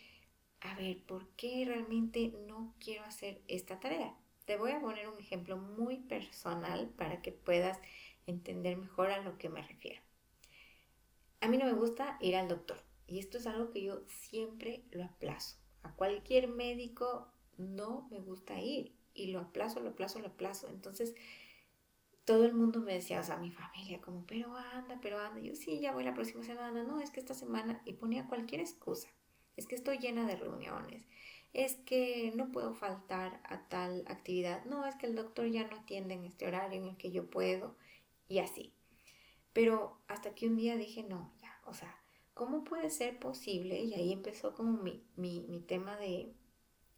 a 0.61 0.75
ver, 0.75 1.03
¿por 1.05 1.29
qué 1.37 1.65
realmente 1.67 2.35
no 2.47 2.75
quiero 2.81 3.05
hacer 3.05 3.43
esta 3.49 3.81
tarea? 3.81 4.15
Te 4.45 4.57
voy 4.57 4.73
a 4.73 4.81
poner 4.81 5.09
un 5.09 5.19
ejemplo 5.19 5.57
muy 5.57 5.99
personal 5.99 6.91
para 6.91 7.23
que 7.23 7.33
puedas 7.33 7.79
entender 8.27 8.77
mejor 8.77 9.11
a 9.11 9.23
lo 9.23 9.39
que 9.39 9.49
me 9.49 9.63
refiero. 9.63 10.01
A 11.41 11.49
mí 11.49 11.59
no 11.59 11.67
me 11.67 11.73
gusta 11.73 12.19
ir 12.21 12.37
al 12.37 12.49
doctor 12.49 12.79
y 13.07 13.19
esto 13.19 13.39
es 13.39 13.47
algo 13.47 13.71
que 13.71 13.83
yo 13.83 14.03
siempre 14.07 14.85
lo 14.91 15.05
aplazo. 15.05 15.57
A 15.83 15.95
cualquier 15.95 16.49
médico 16.49 17.29
no 17.59 18.09
me 18.11 18.19
gusta 18.21 18.61
ir 18.61 18.95
y 19.15 19.29
lo 19.29 19.41
aplazo, 19.41 19.81
lo 19.81 19.91
aplazo, 19.91 20.19
lo 20.19 20.29
aplazo. 20.29 20.69
Entonces, 20.69 21.15
todo 22.25 22.45
el 22.47 22.55
mundo 22.55 22.81
me 22.81 22.95
decía, 22.95 23.21
o 23.21 23.25
sea, 23.25 23.37
mi 23.37 23.51
familia, 23.51 24.01
como, 24.01 24.27
pero 24.27 24.57
anda, 24.57 24.99
pero 25.03 25.19
anda. 25.21 25.41
yo, 25.41 25.55
sí, 25.55 25.81
ya 25.81 25.93
voy 25.93 26.05
la 26.05 26.15
próxima 26.15 26.43
semana. 26.43 26.83
No, 26.83 27.01
es 27.01 27.11
que 27.11 27.21
esta 27.21 27.35
semana, 27.35 27.83
y 27.85 27.93
ponía 27.95 28.27
cualquier 28.27 28.61
excusa. 28.61 29.09
Es 29.57 29.67
que 29.67 29.75
estoy 29.75 29.99
llena 29.99 30.27
de 30.27 30.37
reuniones. 30.37 31.07
Es 31.55 31.77
que 31.77 32.33
no 32.35 32.53
puedo 32.53 32.75
faltar 32.75 33.41
a 33.45 33.69
tal 33.69 34.05
actividad. 34.09 34.65
No, 34.65 34.85
es 34.85 34.97
que 34.97 35.07
el 35.07 35.15
doctor 35.15 35.47
ya 35.47 35.67
no 35.67 35.77
atiende 35.77 36.15
en 36.15 36.25
este 36.25 36.47
horario 36.47 36.83
en 36.83 36.89
el 36.89 36.97
que 36.97 37.13
yo 37.13 37.31
puedo. 37.31 37.77
Y 38.29 38.41
así. 38.41 38.75
Pero 39.55 40.03
hasta 40.09 40.35
que 40.35 40.49
un 40.49 40.57
día 40.57 40.77
dije, 40.77 41.05
no, 41.05 41.33
ya, 41.41 41.61
o 41.65 41.73
sea, 41.73 41.97
¿cómo 42.35 42.65
puede 42.65 42.91
ser 42.91 43.21
posible? 43.21 43.81
Y 43.81 43.95
ahí 43.95 44.13
empezó 44.13 44.53
como 44.53 44.83
mi, 44.83 45.07
mi, 45.17 45.61
tema 45.61 45.97
de 45.97 46.35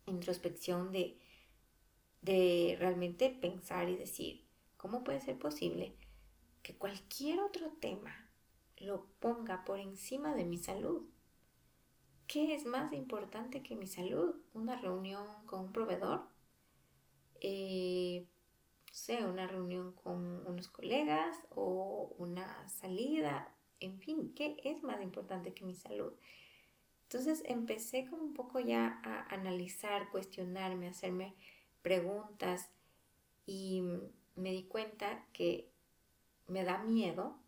introspección, 0.07 0.91
de, 0.91 1.19
de 2.23 2.77
realmente 2.81 3.29
pensar 3.29 3.91
y 3.91 3.97
decir, 3.97 4.47
¿cómo 4.79 5.05
puede 5.05 5.21
ser 5.21 5.39
posible 5.39 5.95
que 6.63 6.79
cualquier 6.79 7.41
otro 7.41 7.71
tema 7.73 8.31
lo 8.79 9.07
ponga 9.21 9.65
por 9.67 9.79
encima 9.79 10.35
de 10.35 10.47
mi 10.47 10.57
salud? 10.57 11.07
¿Qué 12.27 12.55
es 12.55 12.67
más 12.67 12.93
importante 12.93 13.63
que 13.63 13.77
mi 13.77 13.87
salud? 13.87 14.35
¿Una 14.53 14.77
reunión 14.77 15.25
con 15.47 15.61
un 15.67 15.73
proveedor? 15.73 16.27
Eh, 17.41 18.27
sea 18.91 19.29
una 19.29 19.47
reunión 19.47 19.93
con 19.93 20.45
unos 20.47 20.69
colegas 20.69 21.37
o 21.51 22.15
una 22.19 22.69
salida, 22.69 23.55
en 23.79 24.01
fin, 24.01 24.33
¿qué 24.35 24.57
es 24.65 24.83
más 24.83 25.01
importante 25.03 25.55
que 25.55 25.65
mi 25.65 25.75
salud? 25.75 26.15
Entonces 27.03 27.45
empecé 27.47 28.07
como 28.09 28.25
un 28.25 28.35
poco 28.35 28.59
ya 28.59 29.01
a 29.05 29.33
analizar, 29.33 30.11
cuestionarme, 30.11 30.89
hacerme 30.89 31.37
preguntas 31.83 32.71
y 33.47 33.85
me 34.35 34.51
di 34.51 34.65
cuenta 34.65 35.25
que 35.33 35.71
me 36.49 36.65
da 36.65 36.83
miedo 36.83 37.39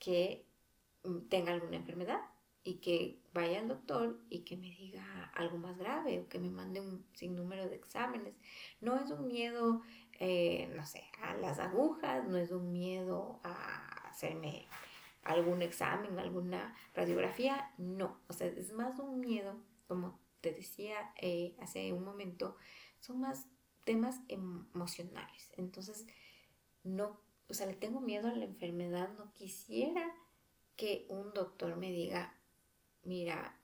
que 0.00 0.44
tenga 1.28 1.52
alguna 1.52 1.76
enfermedad 1.76 2.20
y 2.62 2.74
que 2.74 3.18
vaya 3.32 3.60
al 3.60 3.68
doctor 3.68 4.20
y 4.28 4.40
que 4.40 4.56
me 4.56 4.68
diga 4.68 5.30
algo 5.34 5.58
más 5.58 5.78
grave 5.78 6.20
o 6.20 6.28
que 6.28 6.38
me 6.38 6.50
mande 6.50 6.80
un 6.80 7.04
sinnúmero 7.14 7.68
de 7.68 7.76
exámenes. 7.76 8.34
No 8.80 8.96
es 8.96 9.10
un 9.10 9.26
miedo 9.26 9.82
eh, 10.22 10.70
no 10.76 10.84
sé, 10.84 11.02
a 11.22 11.34
las 11.34 11.58
agujas, 11.58 12.28
no 12.28 12.36
es 12.36 12.50
un 12.50 12.72
miedo 12.72 13.40
a 13.42 14.10
hacerme 14.10 14.66
algún 15.22 15.62
examen, 15.62 16.18
alguna 16.18 16.76
radiografía, 16.94 17.72
no, 17.78 18.20
o 18.28 18.34
sea, 18.34 18.48
es 18.48 18.70
más 18.74 18.98
un 18.98 19.18
miedo, 19.18 19.56
como 19.88 20.20
te 20.42 20.52
decía 20.52 20.94
eh, 21.16 21.56
hace 21.58 21.94
un 21.94 22.04
momento, 22.04 22.58
son 23.00 23.20
más 23.20 23.46
temas 23.84 24.20
emocionales, 24.28 25.50
entonces 25.56 26.06
no, 26.84 27.18
o 27.48 27.54
sea, 27.54 27.66
le 27.66 27.74
tengo 27.74 28.02
miedo 28.02 28.28
a 28.28 28.34
la 28.34 28.44
enfermedad, 28.44 29.08
no 29.16 29.32
quisiera 29.32 30.14
que 30.76 31.06
un 31.08 31.32
doctor 31.32 31.76
me 31.76 31.90
diga, 31.92 32.34
mira, 33.04 33.56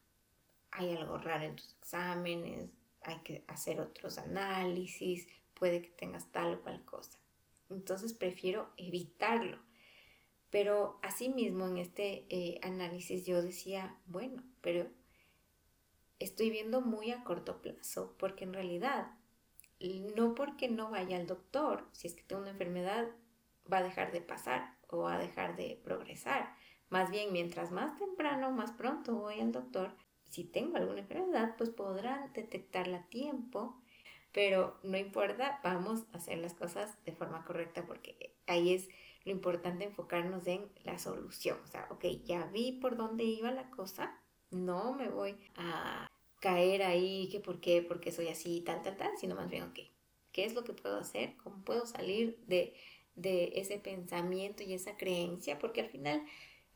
hay 0.70 0.96
algo 0.96 1.18
raro 1.18 1.44
en 1.44 1.56
tus 1.56 1.72
exámenes, 1.80 2.70
hay 3.02 3.18
que 3.20 3.44
hacer 3.48 3.80
otros 3.80 4.18
análisis, 4.18 5.28
puede 5.54 5.82
que 5.82 5.90
tengas 5.90 6.30
tal 6.32 6.54
o 6.54 6.62
cual 6.62 6.84
cosa. 6.84 7.18
Entonces 7.70 8.12
prefiero 8.12 8.70
evitarlo. 8.76 9.58
Pero 10.50 10.98
asimismo 11.02 11.66
en 11.66 11.78
este 11.78 12.26
eh, 12.28 12.60
análisis 12.62 13.26
yo 13.26 13.42
decía, 13.42 13.98
bueno, 14.06 14.42
pero 14.60 14.88
estoy 16.18 16.50
viendo 16.50 16.80
muy 16.80 17.10
a 17.10 17.24
corto 17.24 17.60
plazo, 17.60 18.14
porque 18.18 18.44
en 18.44 18.54
realidad 18.54 19.10
no 20.14 20.34
porque 20.34 20.68
no 20.68 20.90
vaya 20.90 21.16
al 21.16 21.26
doctor, 21.26 21.86
si 21.92 22.08
es 22.08 22.14
que 22.14 22.22
tengo 22.22 22.42
una 22.42 22.52
enfermedad, 22.52 23.08
va 23.70 23.78
a 23.78 23.82
dejar 23.82 24.12
de 24.12 24.20
pasar 24.20 24.76
o 24.88 24.98
va 24.98 25.14
a 25.14 25.18
dejar 25.18 25.56
de 25.56 25.80
progresar. 25.84 26.54
Más 26.88 27.10
bien, 27.10 27.32
mientras 27.32 27.70
más 27.70 27.96
temprano, 27.98 28.50
más 28.50 28.72
pronto 28.72 29.14
voy 29.16 29.40
al 29.40 29.52
doctor, 29.52 29.94
si 30.24 30.44
tengo 30.44 30.76
alguna 30.76 31.00
enfermedad, 31.00 31.54
pues 31.56 31.70
podrán 31.70 32.32
detectarla 32.32 32.98
a 32.98 33.08
tiempo 33.08 33.82
pero 34.36 34.78
no 34.82 34.98
importa, 34.98 35.60
vamos 35.64 36.02
a 36.12 36.18
hacer 36.18 36.36
las 36.36 36.52
cosas 36.52 37.02
de 37.06 37.12
forma 37.12 37.42
correcta 37.46 37.86
porque 37.86 38.34
ahí 38.46 38.74
es 38.74 38.86
lo 39.24 39.32
importante 39.32 39.84
enfocarnos 39.84 40.46
en 40.46 40.70
la 40.84 40.98
solución. 40.98 41.58
O 41.64 41.66
sea, 41.66 41.86
ok, 41.88 42.04
ya 42.22 42.44
vi 42.52 42.72
por 42.72 42.98
dónde 42.98 43.24
iba 43.24 43.50
la 43.50 43.70
cosa, 43.70 44.22
no 44.50 44.92
me 44.92 45.08
voy 45.08 45.38
a 45.54 46.06
caer 46.38 46.82
ahí, 46.82 47.30
que 47.32 47.40
por 47.40 47.60
qué, 47.60 47.80
porque 47.80 48.12
soy 48.12 48.28
así, 48.28 48.60
tal, 48.60 48.82
tal, 48.82 48.98
tal, 48.98 49.16
sino 49.16 49.34
más 49.36 49.48
bien, 49.48 49.62
ok, 49.62 49.78
¿qué 50.32 50.44
es 50.44 50.52
lo 50.52 50.64
que 50.64 50.74
puedo 50.74 50.98
hacer? 50.98 51.34
¿Cómo 51.42 51.64
puedo 51.64 51.86
salir 51.86 52.38
de, 52.46 52.74
de 53.14 53.52
ese 53.54 53.78
pensamiento 53.78 54.62
y 54.62 54.74
esa 54.74 54.98
creencia? 54.98 55.58
Porque 55.58 55.80
al 55.80 55.88
final, 55.88 56.22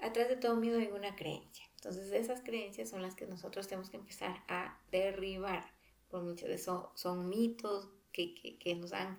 atrás 0.03 0.29
de 0.29 0.37
todo 0.37 0.57
miedo 0.57 0.79
hay 0.79 0.89
una 0.89 1.17
creencia. 1.17 1.65
Entonces, 1.77 2.13
esas 2.13 2.43
creencias 2.43 2.91
son 2.91 3.03
las 3.03 3.15
que 3.15 3.27
nosotros 3.27 3.69
tenemos 3.69 3.91
que 3.91 3.97
empezar 3.97 4.43
a 4.49 4.79
derribar 4.91 5.71
por 6.11 6.23
mucho 6.23 6.47
de 6.47 6.55
eso 6.55 6.93
son 6.95 7.29
mitos 7.29 7.89
que, 8.13 8.75
nos 8.75 8.93
han 8.93 9.19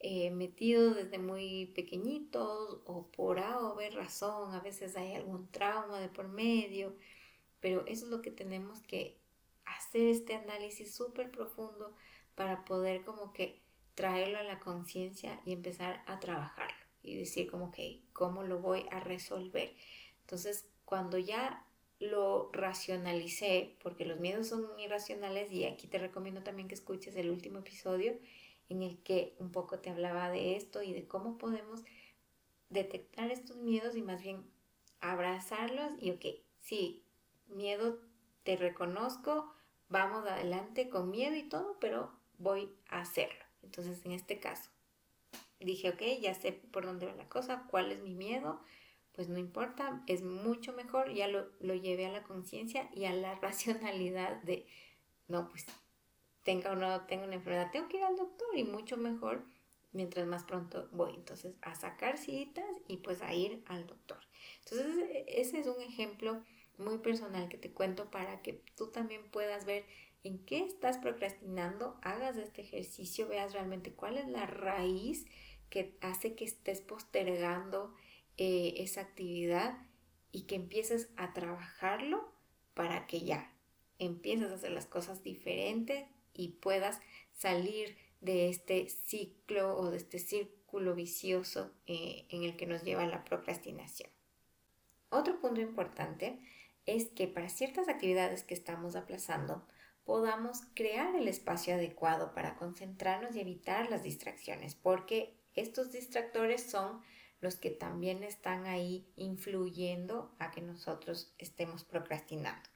eh, 0.00 0.30
metido 0.30 0.92
desde 0.92 1.18
muy 1.18 1.66
pequeñitos 1.74 2.80
o 2.84 3.06
por 3.12 3.38
A 3.38 3.60
o 3.60 3.76
B 3.76 3.88
razón, 3.90 4.52
a 4.52 4.60
veces 4.60 4.96
hay 4.96 5.14
algún 5.14 5.48
trauma 5.50 6.00
de 6.00 6.08
por 6.08 6.28
medio, 6.28 6.96
pero 7.60 7.86
eso 7.86 8.06
es 8.06 8.10
lo 8.10 8.20
que 8.20 8.32
tenemos 8.32 8.82
que 8.82 9.16
hacer 9.64 10.08
este 10.08 10.34
análisis 10.34 10.92
súper 10.94 11.30
profundo 11.30 11.94
para 12.34 12.64
poder 12.64 13.04
como 13.04 13.32
que 13.32 13.62
traerlo 13.94 14.38
a 14.38 14.42
la 14.42 14.58
conciencia 14.58 15.40
y 15.46 15.52
empezar 15.52 16.02
a 16.06 16.18
trabajarlo 16.18 16.76
y 17.02 17.16
decir 17.16 17.48
como 17.50 17.70
que 17.70 18.02
cómo 18.12 18.42
lo 18.42 18.58
voy 18.58 18.86
a 18.90 19.00
resolver. 19.00 19.74
Entonces, 20.22 20.66
cuando 20.84 21.18
ya 21.18 21.66
lo 21.98 22.50
racionalicé, 22.52 23.76
porque 23.82 24.04
los 24.04 24.18
miedos 24.18 24.48
son 24.48 24.78
irracionales 24.78 25.52
y 25.52 25.64
aquí 25.64 25.86
te 25.86 25.98
recomiendo 25.98 26.42
también 26.42 26.68
que 26.68 26.74
escuches 26.74 27.14
el 27.16 27.30
último 27.30 27.60
episodio 27.60 28.18
en 28.68 28.82
el 28.82 28.98
que 28.98 29.34
un 29.38 29.52
poco 29.52 29.78
te 29.78 29.90
hablaba 29.90 30.30
de 30.30 30.56
esto 30.56 30.82
y 30.82 30.92
de 30.92 31.06
cómo 31.06 31.38
podemos 31.38 31.84
detectar 32.70 33.30
estos 33.30 33.56
miedos 33.56 33.94
y 33.96 34.02
más 34.02 34.22
bien 34.22 34.44
abrazarlos 35.00 35.92
y 36.00 36.10
ok, 36.10 36.24
sí, 36.60 37.04
miedo 37.46 38.00
te 38.42 38.56
reconozco, 38.56 39.52
vamos 39.88 40.26
adelante 40.26 40.88
con 40.88 41.10
miedo 41.10 41.36
y 41.36 41.48
todo, 41.48 41.78
pero 41.80 42.12
voy 42.38 42.72
a 42.88 43.00
hacerlo. 43.00 43.44
Entonces 43.62 44.04
en 44.04 44.12
este 44.12 44.40
caso 44.40 44.70
dije, 45.60 45.90
ok, 45.90 46.02
ya 46.20 46.34
sé 46.34 46.52
por 46.52 46.84
dónde 46.84 47.06
va 47.06 47.14
la 47.14 47.28
cosa, 47.28 47.66
cuál 47.70 47.92
es 47.92 48.00
mi 48.02 48.14
miedo, 48.14 48.60
pues 49.12 49.28
no 49.28 49.38
importa, 49.38 50.02
es 50.06 50.22
mucho 50.22 50.72
mejor, 50.72 51.12
ya 51.12 51.28
lo, 51.28 51.50
lo 51.60 51.74
llevé 51.74 52.06
a 52.06 52.12
la 52.12 52.22
conciencia 52.22 52.88
y 52.94 53.04
a 53.04 53.12
la 53.12 53.34
racionalidad 53.40 54.42
de, 54.42 54.66
no, 55.28 55.48
pues 55.48 55.66
tenga 56.42 56.72
o 56.72 56.76
no 56.76 57.06
tenga 57.06 57.24
una 57.24 57.34
enfermedad, 57.34 57.70
tengo 57.70 57.88
que 57.88 57.98
ir 57.98 58.04
al 58.04 58.16
doctor 58.16 58.48
y 58.56 58.64
mucho 58.64 58.96
mejor 58.96 59.44
mientras 59.92 60.26
más 60.26 60.44
pronto 60.44 60.88
voy. 60.92 61.14
Entonces, 61.14 61.54
a 61.62 61.74
sacar 61.74 62.18
citas 62.18 62.64
y 62.88 62.98
pues 62.98 63.22
a 63.22 63.34
ir 63.34 63.62
al 63.66 63.86
doctor. 63.86 64.18
Entonces, 64.64 65.24
ese 65.28 65.60
es 65.60 65.66
un 65.66 65.80
ejemplo 65.82 66.42
muy 66.78 66.98
personal 66.98 67.48
que 67.48 67.58
te 67.58 67.72
cuento 67.72 68.10
para 68.10 68.42
que 68.42 68.62
tú 68.76 68.90
también 68.90 69.30
puedas 69.30 69.64
ver 69.64 69.84
en 70.24 70.44
qué 70.44 70.64
estás 70.64 70.98
procrastinando, 70.98 71.98
hagas 72.02 72.36
este 72.36 72.62
ejercicio, 72.62 73.28
veas 73.28 73.52
realmente 73.52 73.92
cuál 73.92 74.18
es 74.18 74.28
la 74.28 74.46
raíz 74.46 75.26
que 75.68 75.96
hace 76.00 76.34
que 76.34 76.44
estés 76.44 76.80
postergando 76.80 77.94
eh, 78.38 78.74
esa 78.78 79.02
actividad 79.02 79.76
y 80.30 80.42
que 80.42 80.54
empieces 80.54 81.10
a 81.16 81.32
trabajarlo 81.32 82.32
para 82.74 83.06
que 83.06 83.20
ya 83.20 83.52
empieces 83.98 84.50
a 84.50 84.54
hacer 84.54 84.72
las 84.72 84.86
cosas 84.86 85.22
diferentes 85.22 86.04
y 86.34 86.48
puedas 86.48 87.00
salir 87.32 87.96
de 88.20 88.48
este 88.48 88.88
ciclo 88.88 89.76
o 89.76 89.90
de 89.90 89.98
este 89.98 90.18
círculo 90.18 90.94
vicioso 90.94 91.72
eh, 91.86 92.26
en 92.30 92.44
el 92.44 92.56
que 92.56 92.66
nos 92.66 92.82
lleva 92.82 93.06
la 93.06 93.24
procrastinación. 93.24 94.10
otro 95.10 95.40
punto 95.40 95.60
importante 95.60 96.38
es 96.86 97.10
que 97.10 97.28
para 97.28 97.48
ciertas 97.48 97.88
actividades 97.88 98.42
que 98.42 98.54
estamos 98.54 98.96
aplazando, 98.96 99.66
podamos 100.04 100.62
crear 100.74 101.14
el 101.14 101.28
espacio 101.28 101.74
adecuado 101.74 102.34
para 102.34 102.56
concentrarnos 102.56 103.36
y 103.36 103.40
evitar 103.40 103.88
las 103.90 104.02
distracciones, 104.02 104.74
porque 104.74 105.36
estos 105.54 105.92
distractores 105.92 106.62
son 106.62 107.02
los 107.42 107.56
que 107.56 107.70
también 107.70 108.22
están 108.22 108.66
ahí 108.66 109.04
influyendo 109.16 110.32
a 110.38 110.52
que 110.52 110.62
nosotros 110.62 111.34
estemos 111.38 111.84
procrastinando. 111.84 112.70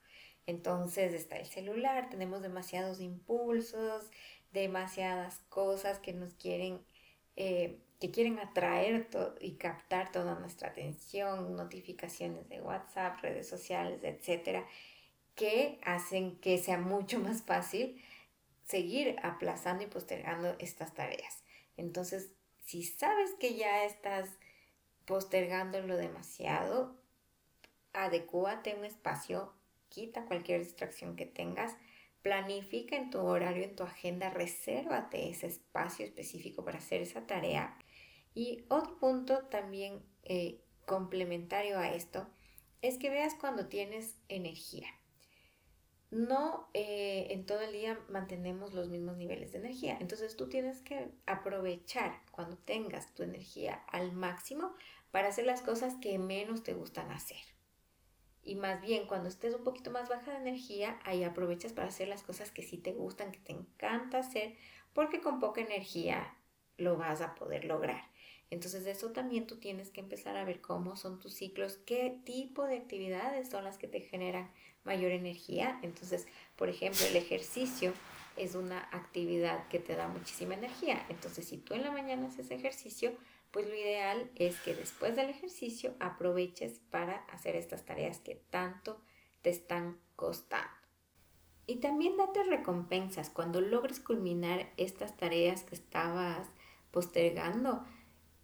Entonces 0.45 1.15
está 1.15 1.37
el 1.37 1.47
celular, 1.47 2.11
tenemos 2.11 2.43
demasiados 2.43 3.01
impulsos, 3.01 4.11
demasiadas 4.53 5.39
cosas 5.49 6.01
que 6.01 6.13
nos 6.13 6.35
quieren, 6.35 6.85
eh, 7.37 7.81
que 8.01 8.11
quieren 8.11 8.41
atraer 8.41 9.09
y 9.41 9.53
captar 9.53 10.11
toda 10.11 10.35
nuestra 10.35 10.71
atención, 10.71 11.55
notificaciones 11.55 12.49
de 12.49 12.61
WhatsApp, 12.61 13.21
redes 13.23 13.49
sociales, 13.49 14.01
etcétera, 14.03 14.67
que 15.37 15.79
hacen 15.85 16.41
que 16.41 16.59
sea 16.59 16.79
mucho 16.79 17.21
más 17.21 17.43
fácil 17.43 18.03
seguir 18.65 19.17
aplazando 19.23 19.85
y 19.85 19.87
postergando 19.87 20.57
estas 20.59 20.93
tareas. 20.93 21.45
Entonces, 21.77 22.33
si 22.65 22.83
sabes 22.83 23.33
que 23.39 23.55
ya 23.55 23.85
estás 23.85 24.29
postergándolo 25.07 25.97
demasiado, 25.97 26.97
adecúate 27.93 28.75
un 28.75 28.85
espacio 28.85 29.57
quita 29.89 30.27
cualquier 30.27 30.61
distracción 30.61 31.17
que 31.17 31.27
tengas, 31.27 31.75
planifica 32.23 32.97
en 32.97 33.11
tu 33.11 33.21
horario, 33.21 33.65
en 33.65 33.77
tu 33.77 33.83
agenda, 33.83 34.31
resérvate 34.31 35.31
ese 35.31 35.47
espacio 35.47 36.05
específico 36.05 36.65
para 36.65 36.79
hacer 36.79 37.01
esa 37.01 37.27
tarea. 37.27 37.79
Y 38.35 38.65
otro 38.69 38.99
punto 38.99 39.45
también 39.47 40.03
eh, 40.25 40.61
complementario 40.85 41.79
a 41.79 41.95
esto 41.95 42.27
es 42.83 42.99
que 42.99 43.11
veas 43.11 43.35
cuando 43.35 43.69
tienes 43.69 44.17
energía. 44.29 44.89
No 46.11 46.69
eh, 46.75 47.29
en 47.31 47.47
todo 47.47 47.63
el 47.63 47.73
día 47.73 47.99
mantenemos 48.09 48.75
los 48.75 48.89
mismos 48.89 49.17
niveles 49.17 49.53
de 49.53 49.59
energía. 49.59 49.97
Entonces 50.01 50.37
tú 50.37 50.49
tienes 50.49 50.83
que 50.83 51.11
aprovechar 51.27 52.23
cuando 52.31 52.57
tengas 52.59 53.15
tu 53.15 53.23
energía 53.23 53.75
al 53.89 54.13
máximo 54.13 54.75
para 55.17 55.29
hacer 55.29 55.47
las 55.47 55.63
cosas 55.63 55.95
que 55.95 56.19
menos 56.19 56.63
te 56.63 56.75
gustan 56.75 57.11
hacer. 57.11 57.41
Y 58.43 58.55
más 58.55 58.83
bien, 58.83 59.07
cuando 59.07 59.31
estés 59.31 59.55
un 59.55 59.65
poquito 59.65 59.91
más 59.91 60.11
baja 60.11 60.33
de 60.33 60.37
energía, 60.37 61.01
ahí 61.05 61.25
aprovechas 61.25 61.73
para 61.73 61.89
hacer 61.89 62.07
las 62.07 62.23
cosas 62.23 62.51
que 62.51 62.63
sí 62.63 62.77
te 62.77 62.93
gustan, 62.93 63.33
que 63.33 63.39
te 63.39 63.53
encanta 63.53 64.19
hacer, 64.19 64.55
porque 64.93 65.23
con 65.23 65.41
poca 65.41 65.63
energía 65.63 66.37
lo 66.77 66.99
vas 66.99 67.23
a 67.23 67.35
poder 67.35 67.65
lograr. 67.65 68.03
Entonces, 68.51 68.85
de 68.85 68.91
eso 68.91 69.13
también 69.13 69.47
tú 69.47 69.57
tienes 69.57 69.89
que 69.89 70.03
empezar 70.03 70.37
a 70.37 70.45
ver 70.45 70.61
cómo 70.61 70.97
son 70.97 71.19
tus 71.19 71.33
ciclos, 71.33 71.79
qué 71.87 72.21
tipo 72.27 72.65
de 72.67 72.77
actividades 72.77 73.49
son 73.49 73.65
las 73.65 73.79
que 73.79 73.89
te 73.89 74.03
generan 74.03 74.51
mayor 74.85 75.13
energía. 75.13 75.81
Entonces, 75.83 76.27
por 76.57 76.69
ejemplo, 76.69 77.07
el 77.07 77.17
ejercicio 77.17 77.95
es 78.37 78.55
una 78.55 78.81
actividad 78.93 79.67
que 79.69 79.79
te 79.79 79.97
da 79.97 80.09
muchísima 80.09 80.53
energía. 80.53 81.07
Entonces, 81.09 81.49
si 81.49 81.57
tú 81.57 81.73
en 81.73 81.85
la 81.85 81.91
mañana 81.91 82.27
haces 82.27 82.51
ejercicio, 82.51 83.17
pues 83.51 83.67
lo 83.67 83.75
ideal 83.75 84.31
es 84.35 84.59
que 84.61 84.75
después 84.75 85.17
del 85.17 85.31
ejercicio 85.31 85.95
aproveches 86.01 86.81
para 86.91 87.17
hacer 87.27 87.57
estas 87.57 87.85
tareas 87.85 88.21
que 88.21 88.35
tanto 88.51 89.01
te 89.43 89.51
están 89.51 89.99
costando. 90.17 90.71
Y 91.67 91.77
también 91.77 92.17
date 92.17 92.45
recompensas 92.45 93.29
cuando 93.29 93.61
logres 93.61 93.99
culminar 93.99 94.73
estas 94.77 95.17
tareas 95.17 95.65
que 95.65 95.75
estabas 95.75 96.49
postergando. 96.93 97.85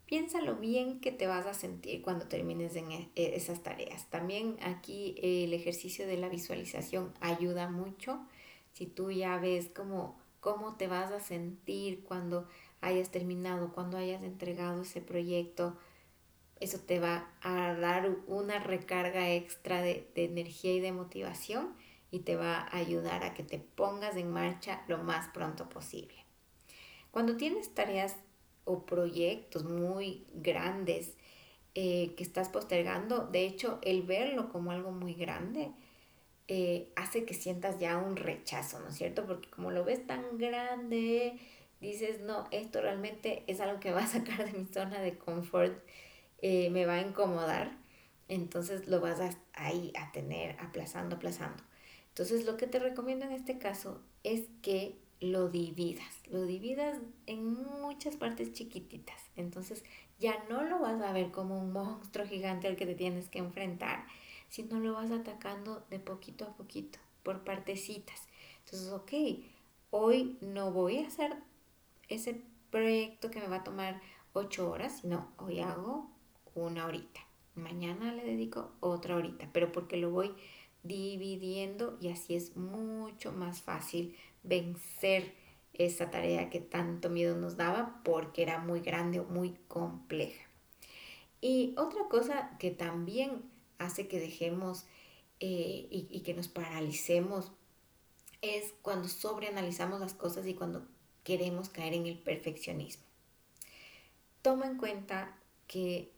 Piénsalo 0.06 0.56
bien 0.56 1.00
que 1.00 1.12
te 1.12 1.26
vas 1.26 1.46
a 1.46 1.54
sentir 1.54 2.02
cuando 2.02 2.26
termines 2.26 2.74
en 2.74 2.90
e, 2.90 3.10
e, 3.14 3.36
esas 3.36 3.62
tareas. 3.62 4.10
También 4.10 4.56
aquí 4.60 5.14
el 5.22 5.54
ejercicio 5.54 6.06
de 6.06 6.16
la 6.16 6.28
visualización 6.28 7.14
ayuda 7.20 7.70
mucho. 7.70 8.26
Si 8.72 8.86
tú 8.86 9.12
ya 9.12 9.38
ves 9.38 9.68
cómo, 9.68 10.20
cómo 10.40 10.76
te 10.76 10.88
vas 10.88 11.12
a 11.12 11.20
sentir 11.20 12.02
cuando 12.02 12.48
hayas 12.82 13.10
terminado, 13.10 13.72
cuando 13.72 13.96
hayas 13.96 14.22
entregado 14.22 14.82
ese 14.82 15.00
proyecto, 15.00 15.78
eso 16.60 16.78
te 16.78 17.00
va 17.00 17.30
a 17.40 17.74
dar 17.74 18.10
una 18.26 18.58
recarga 18.58 19.32
extra 19.32 19.80
de, 19.80 20.06
energía 20.14 20.74
y 20.74 20.80
de 20.80 20.92
motivación 20.92 21.74
y 22.10 22.20
te 22.20 22.36
va 22.36 22.58
a 22.58 22.76
ayudar 22.76 23.24
a 23.24 23.34
que 23.34 23.42
te 23.42 23.58
pongas 23.58 24.16
en 24.16 24.30
marcha 24.30 24.84
lo 24.86 24.98
más 24.98 25.28
pronto 25.28 25.68
posible. 25.68 26.14
Cuando 27.10 27.36
tienes 27.36 27.72
tareas 27.74 28.16
o 28.64 28.84
proyectos 28.84 29.64
muy 29.64 30.26
grandes 30.34 31.14
eh, 31.74 32.14
que 32.16 32.22
estás 32.22 32.48
postergando, 32.48 33.26
de 33.26 33.46
hecho 33.46 33.78
el 33.82 34.02
verlo 34.02 34.50
como 34.50 34.72
algo 34.72 34.92
muy 34.92 35.14
grande 35.14 35.72
eh, 36.48 36.92
hace 36.96 37.24
que 37.24 37.34
sientas 37.34 37.78
ya 37.78 37.96
un 37.96 38.16
rechazo, 38.16 38.78
¿no 38.80 38.88
es 38.88 38.96
cierto? 38.96 39.24
Porque 39.26 39.48
como 39.48 39.70
lo 39.70 39.84
ves 39.84 40.06
tan 40.06 40.36
grande, 40.38 41.38
dices, 41.90 42.20
no, 42.20 42.46
esto 42.50 42.80
realmente 42.80 43.44
es 43.46 43.60
algo 43.60 43.80
que 43.80 43.92
va 43.92 44.04
a 44.04 44.06
sacar 44.06 44.50
de 44.50 44.58
mi 44.58 44.66
zona 44.66 45.00
de 45.00 45.18
confort, 45.18 45.76
eh, 46.38 46.70
me 46.70 46.86
va 46.86 46.94
a 46.94 47.02
incomodar, 47.02 47.76
entonces 48.28 48.88
lo 48.88 49.00
vas 49.00 49.20
a, 49.20 49.30
ahí 49.52 49.92
a 49.98 50.12
tener 50.12 50.58
aplazando, 50.60 51.16
aplazando. 51.16 51.62
Entonces 52.08 52.46
lo 52.46 52.56
que 52.56 52.66
te 52.66 52.78
recomiendo 52.78 53.24
en 53.24 53.32
este 53.32 53.58
caso 53.58 54.00
es 54.22 54.42
que 54.62 54.96
lo 55.20 55.48
dividas, 55.48 56.20
lo 56.30 56.44
dividas 56.44 56.98
en 57.26 57.54
muchas 57.80 58.16
partes 58.16 58.52
chiquititas. 58.52 59.20
Entonces 59.36 59.84
ya 60.18 60.44
no 60.48 60.64
lo 60.64 60.78
vas 60.78 61.00
a 61.00 61.12
ver 61.12 61.30
como 61.30 61.58
un 61.58 61.72
monstruo 61.72 62.26
gigante 62.26 62.66
al 62.68 62.76
que 62.76 62.86
te 62.86 62.94
tienes 62.94 63.28
que 63.28 63.38
enfrentar, 63.38 64.04
sino 64.48 64.80
lo 64.80 64.94
vas 64.94 65.10
atacando 65.10 65.86
de 65.90 66.00
poquito 66.00 66.44
a 66.44 66.54
poquito, 66.56 66.98
por 67.22 67.44
partecitas. 67.44 68.20
Entonces, 68.64 68.90
ok, 68.92 69.12
hoy 69.90 70.38
no 70.40 70.72
voy 70.72 70.98
a 70.98 71.06
hacer 71.06 71.36
ese 72.14 72.42
proyecto 72.70 73.30
que 73.30 73.40
me 73.40 73.48
va 73.48 73.56
a 73.56 73.64
tomar 73.64 74.00
ocho 74.32 74.70
horas, 74.70 75.04
no, 75.04 75.32
hoy 75.38 75.60
hago 75.60 76.10
una 76.54 76.86
horita. 76.86 77.20
Mañana 77.54 78.12
le 78.12 78.24
dedico 78.24 78.72
otra 78.80 79.16
horita, 79.16 79.48
pero 79.52 79.72
porque 79.72 79.96
lo 79.96 80.10
voy 80.10 80.34
dividiendo 80.82 81.98
y 82.00 82.08
así 82.08 82.34
es 82.34 82.56
mucho 82.56 83.32
más 83.32 83.60
fácil 83.60 84.16
vencer 84.42 85.34
esa 85.74 86.10
tarea 86.10 86.50
que 86.50 86.60
tanto 86.60 87.08
miedo 87.08 87.36
nos 87.36 87.56
daba 87.56 88.00
porque 88.04 88.42
era 88.42 88.58
muy 88.58 88.80
grande 88.80 89.20
o 89.20 89.24
muy 89.24 89.56
compleja. 89.68 90.42
Y 91.40 91.74
otra 91.76 92.08
cosa 92.08 92.56
que 92.58 92.70
también 92.70 93.42
hace 93.78 94.06
que 94.06 94.20
dejemos 94.20 94.86
eh, 95.40 95.88
y 95.90 96.20
que 96.20 96.34
nos 96.34 96.48
paralicemos 96.48 97.52
es 98.42 98.74
cuando 98.82 99.08
sobreanalizamos 99.08 100.00
las 100.00 100.14
cosas 100.14 100.46
y 100.46 100.54
cuando 100.54 100.86
queremos 101.24 101.68
caer 101.68 101.94
en 101.94 102.06
el 102.06 102.18
perfeccionismo. 102.18 103.04
Toma 104.42 104.66
en 104.66 104.76
cuenta 104.76 105.38
que 105.66 106.10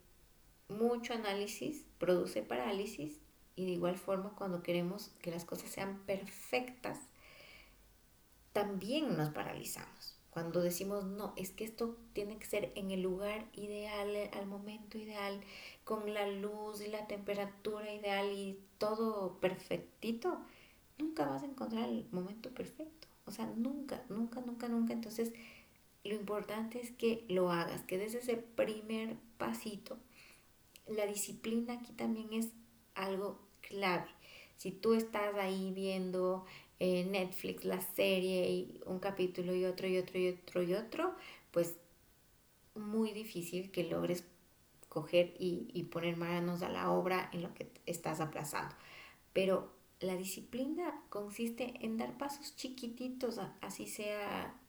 mucho 0.68 1.12
análisis 1.12 1.84
produce 1.98 2.42
parálisis 2.42 3.20
y 3.56 3.66
de 3.66 3.72
igual 3.72 3.96
forma 3.96 4.34
cuando 4.34 4.62
queremos 4.62 5.10
que 5.20 5.30
las 5.30 5.44
cosas 5.44 5.70
sean 5.70 6.02
perfectas, 6.06 6.98
también 8.52 9.16
nos 9.16 9.30
paralizamos. 9.30 10.16
Cuando 10.30 10.62
decimos, 10.62 11.04
no, 11.04 11.32
es 11.36 11.50
que 11.50 11.64
esto 11.64 11.96
tiene 12.12 12.38
que 12.38 12.46
ser 12.46 12.72
en 12.74 12.90
el 12.90 13.02
lugar 13.02 13.46
ideal, 13.52 14.10
al 14.32 14.46
momento 14.46 14.98
ideal, 14.98 15.40
con 15.84 16.12
la 16.12 16.26
luz 16.26 16.80
y 16.80 16.88
la 16.88 17.06
temperatura 17.06 17.92
ideal 17.92 18.32
y 18.32 18.58
todo 18.78 19.38
perfectito, 19.38 20.40
nunca 20.98 21.26
vas 21.26 21.44
a 21.44 21.46
encontrar 21.46 21.88
el 21.88 22.08
momento 22.10 22.50
perfecto. 22.50 23.03
O 23.26 23.30
sea, 23.30 23.46
nunca, 23.56 24.04
nunca, 24.08 24.40
nunca, 24.40 24.68
nunca. 24.68 24.92
Entonces, 24.92 25.32
lo 26.04 26.14
importante 26.14 26.80
es 26.80 26.90
que 26.92 27.24
lo 27.28 27.50
hagas, 27.50 27.82
que 27.84 27.98
des 27.98 28.14
ese 28.14 28.37
primer 28.37 29.16
pasito. 29.38 29.98
La 30.87 31.06
disciplina 31.06 31.74
aquí 31.74 31.92
también 31.92 32.32
es 32.32 32.50
algo 32.94 33.40
clave. 33.62 34.08
Si 34.56 34.70
tú 34.70 34.94
estás 34.94 35.34
ahí 35.37 35.72
viendo 35.74 36.44
eh, 36.80 37.04
Netflix 37.04 37.64
la 37.64 37.80
serie 37.80 38.50
y 38.50 38.80
un 38.87 38.98
capítulo 39.00 39.54
y 39.54 39.64
otro 39.64 39.88
y 39.88 39.98
otro 39.98 40.18
y 40.18 40.28
otro 40.28 40.62
y 40.62 40.74
otro, 40.74 41.14
pues 41.52 41.76
muy 42.74 43.12
difícil 43.12 43.70
que 43.70 43.84
logres 43.84 44.24
coger 44.88 45.34
y, 45.38 45.68
y 45.72 45.84
poner 45.84 46.16
manos 46.16 46.62
a 46.62 46.68
la 46.68 46.90
obra 46.90 47.30
en 47.32 47.42
lo 47.42 47.54
que 47.54 47.70
estás 47.87 48.20
aplazando. 48.20 48.74
Pero 49.34 49.73
la 50.00 50.16
disciplina 50.16 51.02
consiste 51.09 51.74
en 51.80 51.96
dar 51.96 52.16
pasos 52.18 52.57
chiquititos, 52.57 53.40
así 53.61 53.87
sea, 53.87 54.61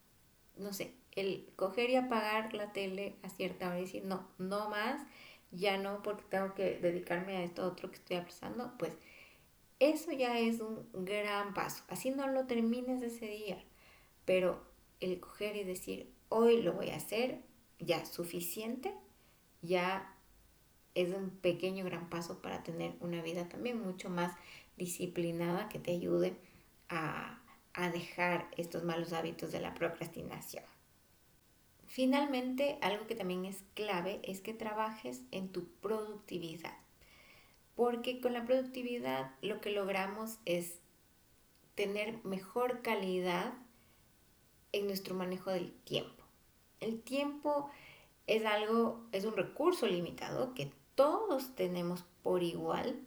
no 0.58 0.74
sé, 0.74 0.96
el 1.12 1.50
coger 1.56 1.90
y 1.90 1.96
apagar 1.96 2.54
la 2.54 2.74
tele 2.74 3.16
a 3.24 3.30
cierta 3.30 3.68
hora 3.68 3.80
y 3.80 3.84
decir, 3.84 4.06
no, 4.06 4.28
no 4.38 4.70
más, 4.70 5.02
ya 5.52 5.78
no 5.78 6.02
porque 6.04 6.24
tengo 6.30 6.54
que 6.54 6.78
dedicarme 6.80 7.38
a 7.38 7.44
esto 7.44 7.66
otro 7.66 7.90
que 7.90 7.98
estoy 7.98 8.18
aplazando, 8.18 8.74
pues 8.78 8.94
eso 9.80 10.12
ya 10.12 10.40
es 10.40 10.60
un 10.62 10.88
gran 11.06 11.54
paso. 11.54 11.84
Así 11.90 12.12
no 12.12 12.28
lo 12.28 12.46
termines 12.46 13.02
ese 13.02 13.28
día, 13.28 13.64
pero 14.26 14.66
el 15.00 15.20
coger 15.20 15.56
y 15.56 15.64
decir, 15.64 16.14
hoy 16.30 16.62
lo 16.62 16.74
voy 16.74 16.90
a 16.90 16.98
hacer, 16.98 17.42
ya 17.80 18.06
suficiente, 18.06 18.94
ya 19.62 20.16
es 20.94 21.14
un 21.14 21.30
pequeño 21.30 21.84
gran 21.84 22.10
paso 22.10 22.42
para 22.42 22.64
tener 22.64 22.96
una 23.02 23.22
vida 23.22 23.50
también 23.50 23.82
mucho 23.82 24.10
más 24.10 24.34
disciplinada 24.78 25.70
que 25.70 25.80
te 25.80 25.92
ayude 25.92 26.38
a, 26.90 27.42
a 27.74 27.90
dejar 27.90 28.48
estos 28.58 28.84
malos 28.84 29.14
hábitos 29.14 29.52
de 29.52 29.62
la 29.62 29.74
procrastinación. 29.74 30.64
Finalmente, 31.86 32.78
algo 32.82 33.08
que 33.08 33.16
también 33.16 33.46
es 33.46 33.64
clave 33.74 34.20
es 34.24 34.42
que 34.42 34.54
trabajes 34.54 35.22
en 35.32 35.50
tu 35.50 35.68
productividad, 35.82 36.78
porque 37.76 38.20
con 38.20 38.34
la 38.34 38.46
productividad 38.46 39.32
lo 39.42 39.62
que 39.62 39.72
logramos 39.72 40.40
es 40.46 40.80
tener 41.76 42.24
mejor 42.26 42.82
calidad 42.82 43.54
en 44.72 44.88
nuestro 44.88 45.16
manejo 45.16 45.52
del 45.52 45.72
tiempo. 45.72 46.24
El 46.80 47.02
tiempo 47.02 47.70
es 48.28 48.46
algo, 48.46 49.06
es 49.12 49.26
un 49.26 49.36
recurso 49.36 49.88
limitado 49.88 50.54
que 50.54 50.72
todos 50.96 51.56
tenemos 51.56 52.04
por 52.24 52.44
igual, 52.44 53.00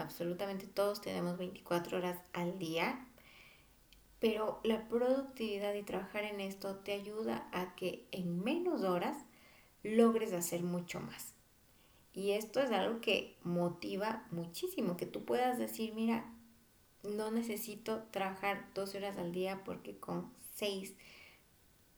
absolutamente 0.00 0.66
todos 0.66 1.00
tenemos 1.00 1.38
24 1.38 1.98
horas 1.98 2.18
al 2.32 2.58
día, 2.58 3.06
pero 4.18 4.60
la 4.64 4.88
productividad 4.88 5.74
y 5.74 5.82
trabajar 5.82 6.24
en 6.24 6.40
esto 6.40 6.76
te 6.76 6.92
ayuda 6.92 7.48
a 7.52 7.74
que 7.74 8.06
en 8.12 8.42
menos 8.42 8.82
horas 8.82 9.16
logres 9.82 10.32
hacer 10.32 10.62
mucho 10.62 11.00
más. 11.00 11.34
Y 12.12 12.32
esto 12.32 12.60
es 12.60 12.70
algo 12.70 13.00
que 13.00 13.38
motiva 13.44 14.26
muchísimo, 14.30 14.96
que 14.96 15.06
tú 15.06 15.24
puedas 15.24 15.58
decir, 15.58 15.94
mira, 15.94 16.30
no 17.02 17.30
necesito 17.30 18.02
trabajar 18.10 18.68
12 18.74 18.98
horas 18.98 19.16
al 19.16 19.32
día 19.32 19.62
porque 19.64 19.96
con 19.96 20.32
6 20.56 20.94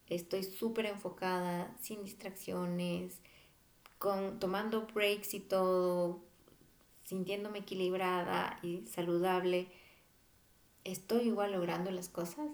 estoy 0.09 0.45
súper 0.45 0.87
enfocada, 0.87 1.75
sin 1.81 2.05
distracciones, 2.05 3.21
con, 3.99 4.39
tomando 4.39 4.87
breaks 4.95 5.35
y 5.35 5.41
todo, 5.41 6.21
sintiéndome 7.13 7.59
equilibrada 7.59 8.59
y 8.63 8.87
saludable, 8.87 9.69
estoy 10.83 11.25
igual 11.25 11.53
logrando 11.53 11.91
las 11.91 12.09
cosas. 12.09 12.49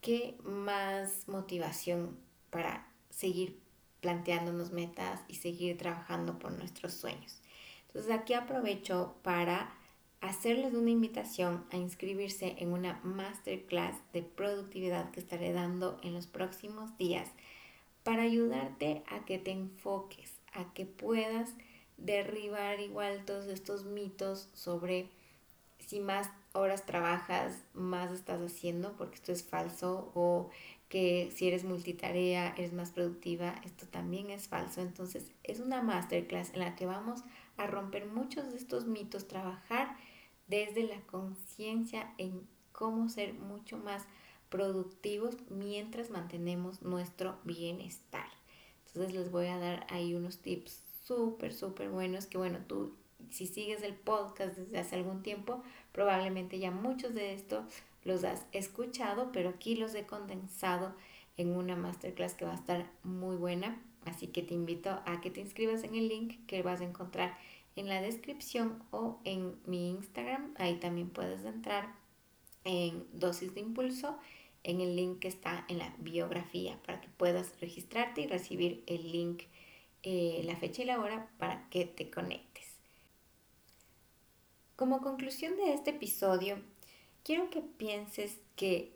¿Qué 0.00 0.38
más 0.44 1.26
motivación 1.26 2.16
para 2.50 2.86
seguir 3.10 3.58
planteándonos 4.00 4.70
metas 4.70 5.20
y 5.26 5.34
seguir 5.34 5.76
trabajando 5.78 6.38
por 6.38 6.52
nuestros 6.52 6.94
sueños? 6.94 7.42
Entonces 7.88 8.12
aquí 8.12 8.34
aprovecho 8.34 9.16
para 9.24 9.74
hacerles 10.20 10.72
una 10.72 10.90
invitación 10.90 11.64
a 11.72 11.76
inscribirse 11.76 12.54
en 12.58 12.72
una 12.72 13.00
masterclass 13.02 13.96
de 14.12 14.22
productividad 14.22 15.10
que 15.10 15.18
estaré 15.18 15.52
dando 15.52 15.98
en 16.04 16.14
los 16.14 16.28
próximos 16.28 16.96
días 16.98 17.28
para 18.04 18.22
ayudarte 18.22 19.02
a 19.08 19.24
que 19.24 19.40
te 19.40 19.50
enfoques, 19.50 20.34
a 20.52 20.72
que 20.72 20.86
puedas 20.86 21.52
derribar 21.96 22.80
igual 22.80 23.24
todos 23.24 23.46
estos 23.46 23.84
mitos 23.84 24.48
sobre 24.52 25.08
si 25.78 26.00
más 26.00 26.30
horas 26.52 26.84
trabajas, 26.86 27.62
más 27.74 28.10
estás 28.10 28.40
haciendo, 28.40 28.96
porque 28.96 29.16
esto 29.16 29.32
es 29.32 29.44
falso, 29.44 30.10
o 30.14 30.50
que 30.88 31.32
si 31.34 31.48
eres 31.48 31.64
multitarea, 31.64 32.54
eres 32.56 32.72
más 32.72 32.90
productiva, 32.90 33.54
esto 33.64 33.86
también 33.86 34.30
es 34.30 34.48
falso. 34.48 34.80
Entonces 34.80 35.30
es 35.42 35.60
una 35.60 35.82
masterclass 35.82 36.54
en 36.54 36.60
la 36.60 36.76
que 36.76 36.86
vamos 36.86 37.22
a 37.56 37.66
romper 37.66 38.06
muchos 38.06 38.50
de 38.50 38.56
estos 38.56 38.86
mitos, 38.86 39.28
trabajar 39.28 39.96
desde 40.46 40.84
la 40.84 41.00
conciencia 41.02 42.12
en 42.18 42.46
cómo 42.72 43.08
ser 43.08 43.34
mucho 43.34 43.78
más 43.78 44.04
productivos 44.48 45.36
mientras 45.50 46.10
mantenemos 46.10 46.82
nuestro 46.82 47.38
bienestar. 47.44 48.28
Entonces 48.86 49.12
les 49.14 49.30
voy 49.30 49.46
a 49.46 49.58
dar 49.58 49.86
ahí 49.90 50.14
unos 50.14 50.38
tips 50.38 50.85
súper, 51.06 51.52
súper 51.52 51.88
buenos 51.88 52.26
que 52.26 52.38
bueno, 52.38 52.58
tú 52.66 52.94
si 53.30 53.46
sigues 53.46 53.82
el 53.82 53.94
podcast 53.94 54.56
desde 54.56 54.78
hace 54.78 54.96
algún 54.96 55.22
tiempo, 55.22 55.62
probablemente 55.92 56.58
ya 56.58 56.70
muchos 56.70 57.14
de 57.14 57.34
estos 57.34 57.64
los 58.04 58.24
has 58.24 58.46
escuchado, 58.52 59.32
pero 59.32 59.50
aquí 59.50 59.76
los 59.76 59.94
he 59.94 60.06
condensado 60.06 60.94
en 61.36 61.56
una 61.56 61.76
masterclass 61.76 62.34
que 62.34 62.44
va 62.44 62.52
a 62.52 62.56
estar 62.56 62.90
muy 63.02 63.36
buena. 63.36 63.82
Así 64.04 64.28
que 64.28 64.42
te 64.42 64.54
invito 64.54 64.90
a 65.04 65.20
que 65.20 65.30
te 65.30 65.40
inscribas 65.40 65.82
en 65.82 65.96
el 65.96 66.08
link 66.08 66.46
que 66.46 66.62
vas 66.62 66.80
a 66.80 66.84
encontrar 66.84 67.36
en 67.74 67.88
la 67.88 68.00
descripción 68.00 68.82
o 68.92 69.18
en 69.24 69.56
mi 69.66 69.90
Instagram. 69.90 70.54
Ahí 70.56 70.76
también 70.76 71.10
puedes 71.10 71.44
entrar 71.44 71.92
en 72.64 73.04
dosis 73.12 73.54
de 73.54 73.60
impulso 73.60 74.16
en 74.62 74.80
el 74.80 74.96
link 74.96 75.20
que 75.20 75.28
está 75.28 75.64
en 75.68 75.78
la 75.78 75.94
biografía 75.98 76.80
para 76.84 77.00
que 77.00 77.08
puedas 77.08 77.60
registrarte 77.60 78.22
y 78.22 78.26
recibir 78.26 78.82
el 78.86 79.12
link, 79.12 79.42
eh, 80.08 80.40
la 80.44 80.54
fecha 80.54 80.82
y 80.82 80.84
la 80.84 81.00
hora 81.00 81.28
para 81.36 81.68
que 81.68 81.84
te 81.84 82.08
conectes. 82.12 82.76
Como 84.76 85.00
conclusión 85.00 85.56
de 85.56 85.74
este 85.74 85.90
episodio, 85.90 86.58
quiero 87.24 87.50
que 87.50 87.60
pienses 87.60 88.38
que 88.54 88.92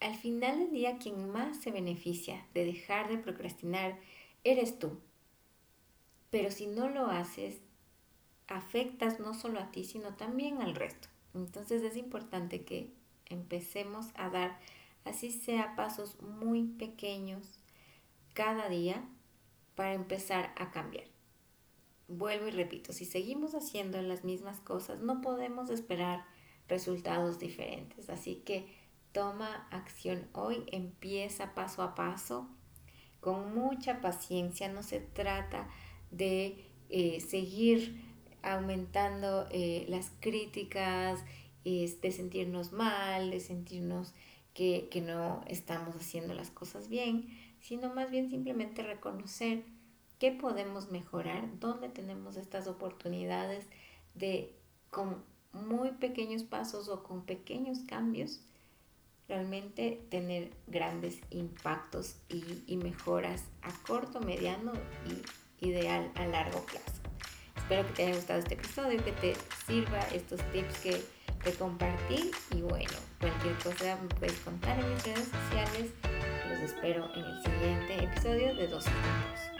al 0.00 0.14
final 0.14 0.60
del 0.60 0.70
día 0.70 0.96
quien 0.96 1.28
más 1.30 1.58
se 1.58 1.70
beneficia 1.70 2.46
de 2.54 2.64
dejar 2.64 3.10
de 3.10 3.18
procrastinar 3.18 3.98
eres 4.44 4.78
tú. 4.78 4.98
Pero 6.30 6.50
si 6.50 6.68
no 6.68 6.88
lo 6.88 7.08
haces, 7.08 7.60
afectas 8.48 9.20
no 9.20 9.34
solo 9.34 9.60
a 9.60 9.72
ti, 9.72 9.84
sino 9.84 10.14
también 10.14 10.62
al 10.62 10.74
resto. 10.74 11.08
Entonces 11.34 11.82
es 11.82 11.98
importante 11.98 12.64
que 12.64 12.88
empecemos 13.26 14.06
a 14.14 14.30
dar, 14.30 14.58
así 15.04 15.32
sea, 15.32 15.76
pasos 15.76 16.18
muy 16.22 16.62
pequeños 16.62 17.58
cada 18.32 18.70
día 18.70 19.06
para 19.74 19.94
empezar 19.94 20.52
a 20.56 20.70
cambiar. 20.70 21.04
Vuelvo 22.08 22.48
y 22.48 22.50
repito, 22.50 22.92
si 22.92 23.04
seguimos 23.04 23.54
haciendo 23.54 24.00
las 24.02 24.24
mismas 24.24 24.60
cosas, 24.60 25.00
no 25.00 25.20
podemos 25.20 25.70
esperar 25.70 26.24
resultados 26.68 27.38
diferentes. 27.38 28.10
Así 28.10 28.42
que 28.44 28.68
toma 29.12 29.66
acción 29.70 30.28
hoy, 30.32 30.64
empieza 30.70 31.54
paso 31.54 31.82
a 31.82 31.94
paso, 31.94 32.48
con 33.20 33.54
mucha 33.54 34.00
paciencia. 34.00 34.68
No 34.68 34.82
se 34.82 35.00
trata 35.00 35.68
de 36.10 36.66
eh, 36.90 37.20
seguir 37.20 38.02
aumentando 38.42 39.46
eh, 39.50 39.86
las 39.88 40.10
críticas, 40.20 41.24
de 41.64 42.12
sentirnos 42.12 42.72
mal, 42.72 43.30
de 43.30 43.40
sentirnos 43.40 44.12
que, 44.52 44.88
que 44.90 45.00
no 45.00 45.42
estamos 45.46 45.96
haciendo 45.96 46.34
las 46.34 46.50
cosas 46.50 46.88
bien, 46.88 47.26
sino 47.64 47.92
más 47.94 48.10
bien 48.10 48.28
simplemente 48.28 48.82
reconocer 48.82 49.64
qué 50.18 50.32
podemos 50.32 50.90
mejorar, 50.90 51.48
dónde 51.60 51.88
tenemos 51.88 52.36
estas 52.36 52.66
oportunidades 52.66 53.66
de 54.14 54.54
con 54.90 55.24
muy 55.52 55.92
pequeños 55.92 56.42
pasos 56.42 56.88
o 56.88 57.02
con 57.02 57.24
pequeños 57.24 57.78
cambios 57.88 58.42
realmente 59.28 60.04
tener 60.10 60.50
grandes 60.66 61.20
impactos 61.30 62.16
y, 62.28 62.62
y 62.66 62.76
mejoras 62.76 63.44
a 63.62 63.72
corto, 63.86 64.20
mediano 64.20 64.72
y 65.08 65.66
ideal 65.66 66.12
a 66.16 66.26
largo 66.26 66.60
plazo. 66.66 67.00
Espero 67.56 67.86
que 67.88 67.92
te 67.94 68.02
haya 68.04 68.16
gustado 68.16 68.40
este 68.40 68.54
episodio, 68.54 69.02
que 69.02 69.12
te 69.12 69.34
sirva 69.66 70.00
estos 70.12 70.40
tips 70.52 70.78
que 70.80 71.02
te 71.42 71.52
compartí. 71.54 72.30
Y 72.50 72.60
bueno, 72.60 72.92
cualquier 73.18 73.56
cosa 73.62 73.98
me 74.02 74.14
puedes 74.16 74.38
contar 74.40 74.78
en 74.78 74.92
mis 74.92 75.04
redes 75.04 75.28
sociales. 75.28 76.13
Los 76.54 76.62
espero 76.62 77.10
en 77.16 77.24
el 77.24 77.42
siguiente 77.42 78.04
episodio 78.04 78.54
de 78.54 78.68
Dos 78.68 78.86
Minutos. 78.86 79.53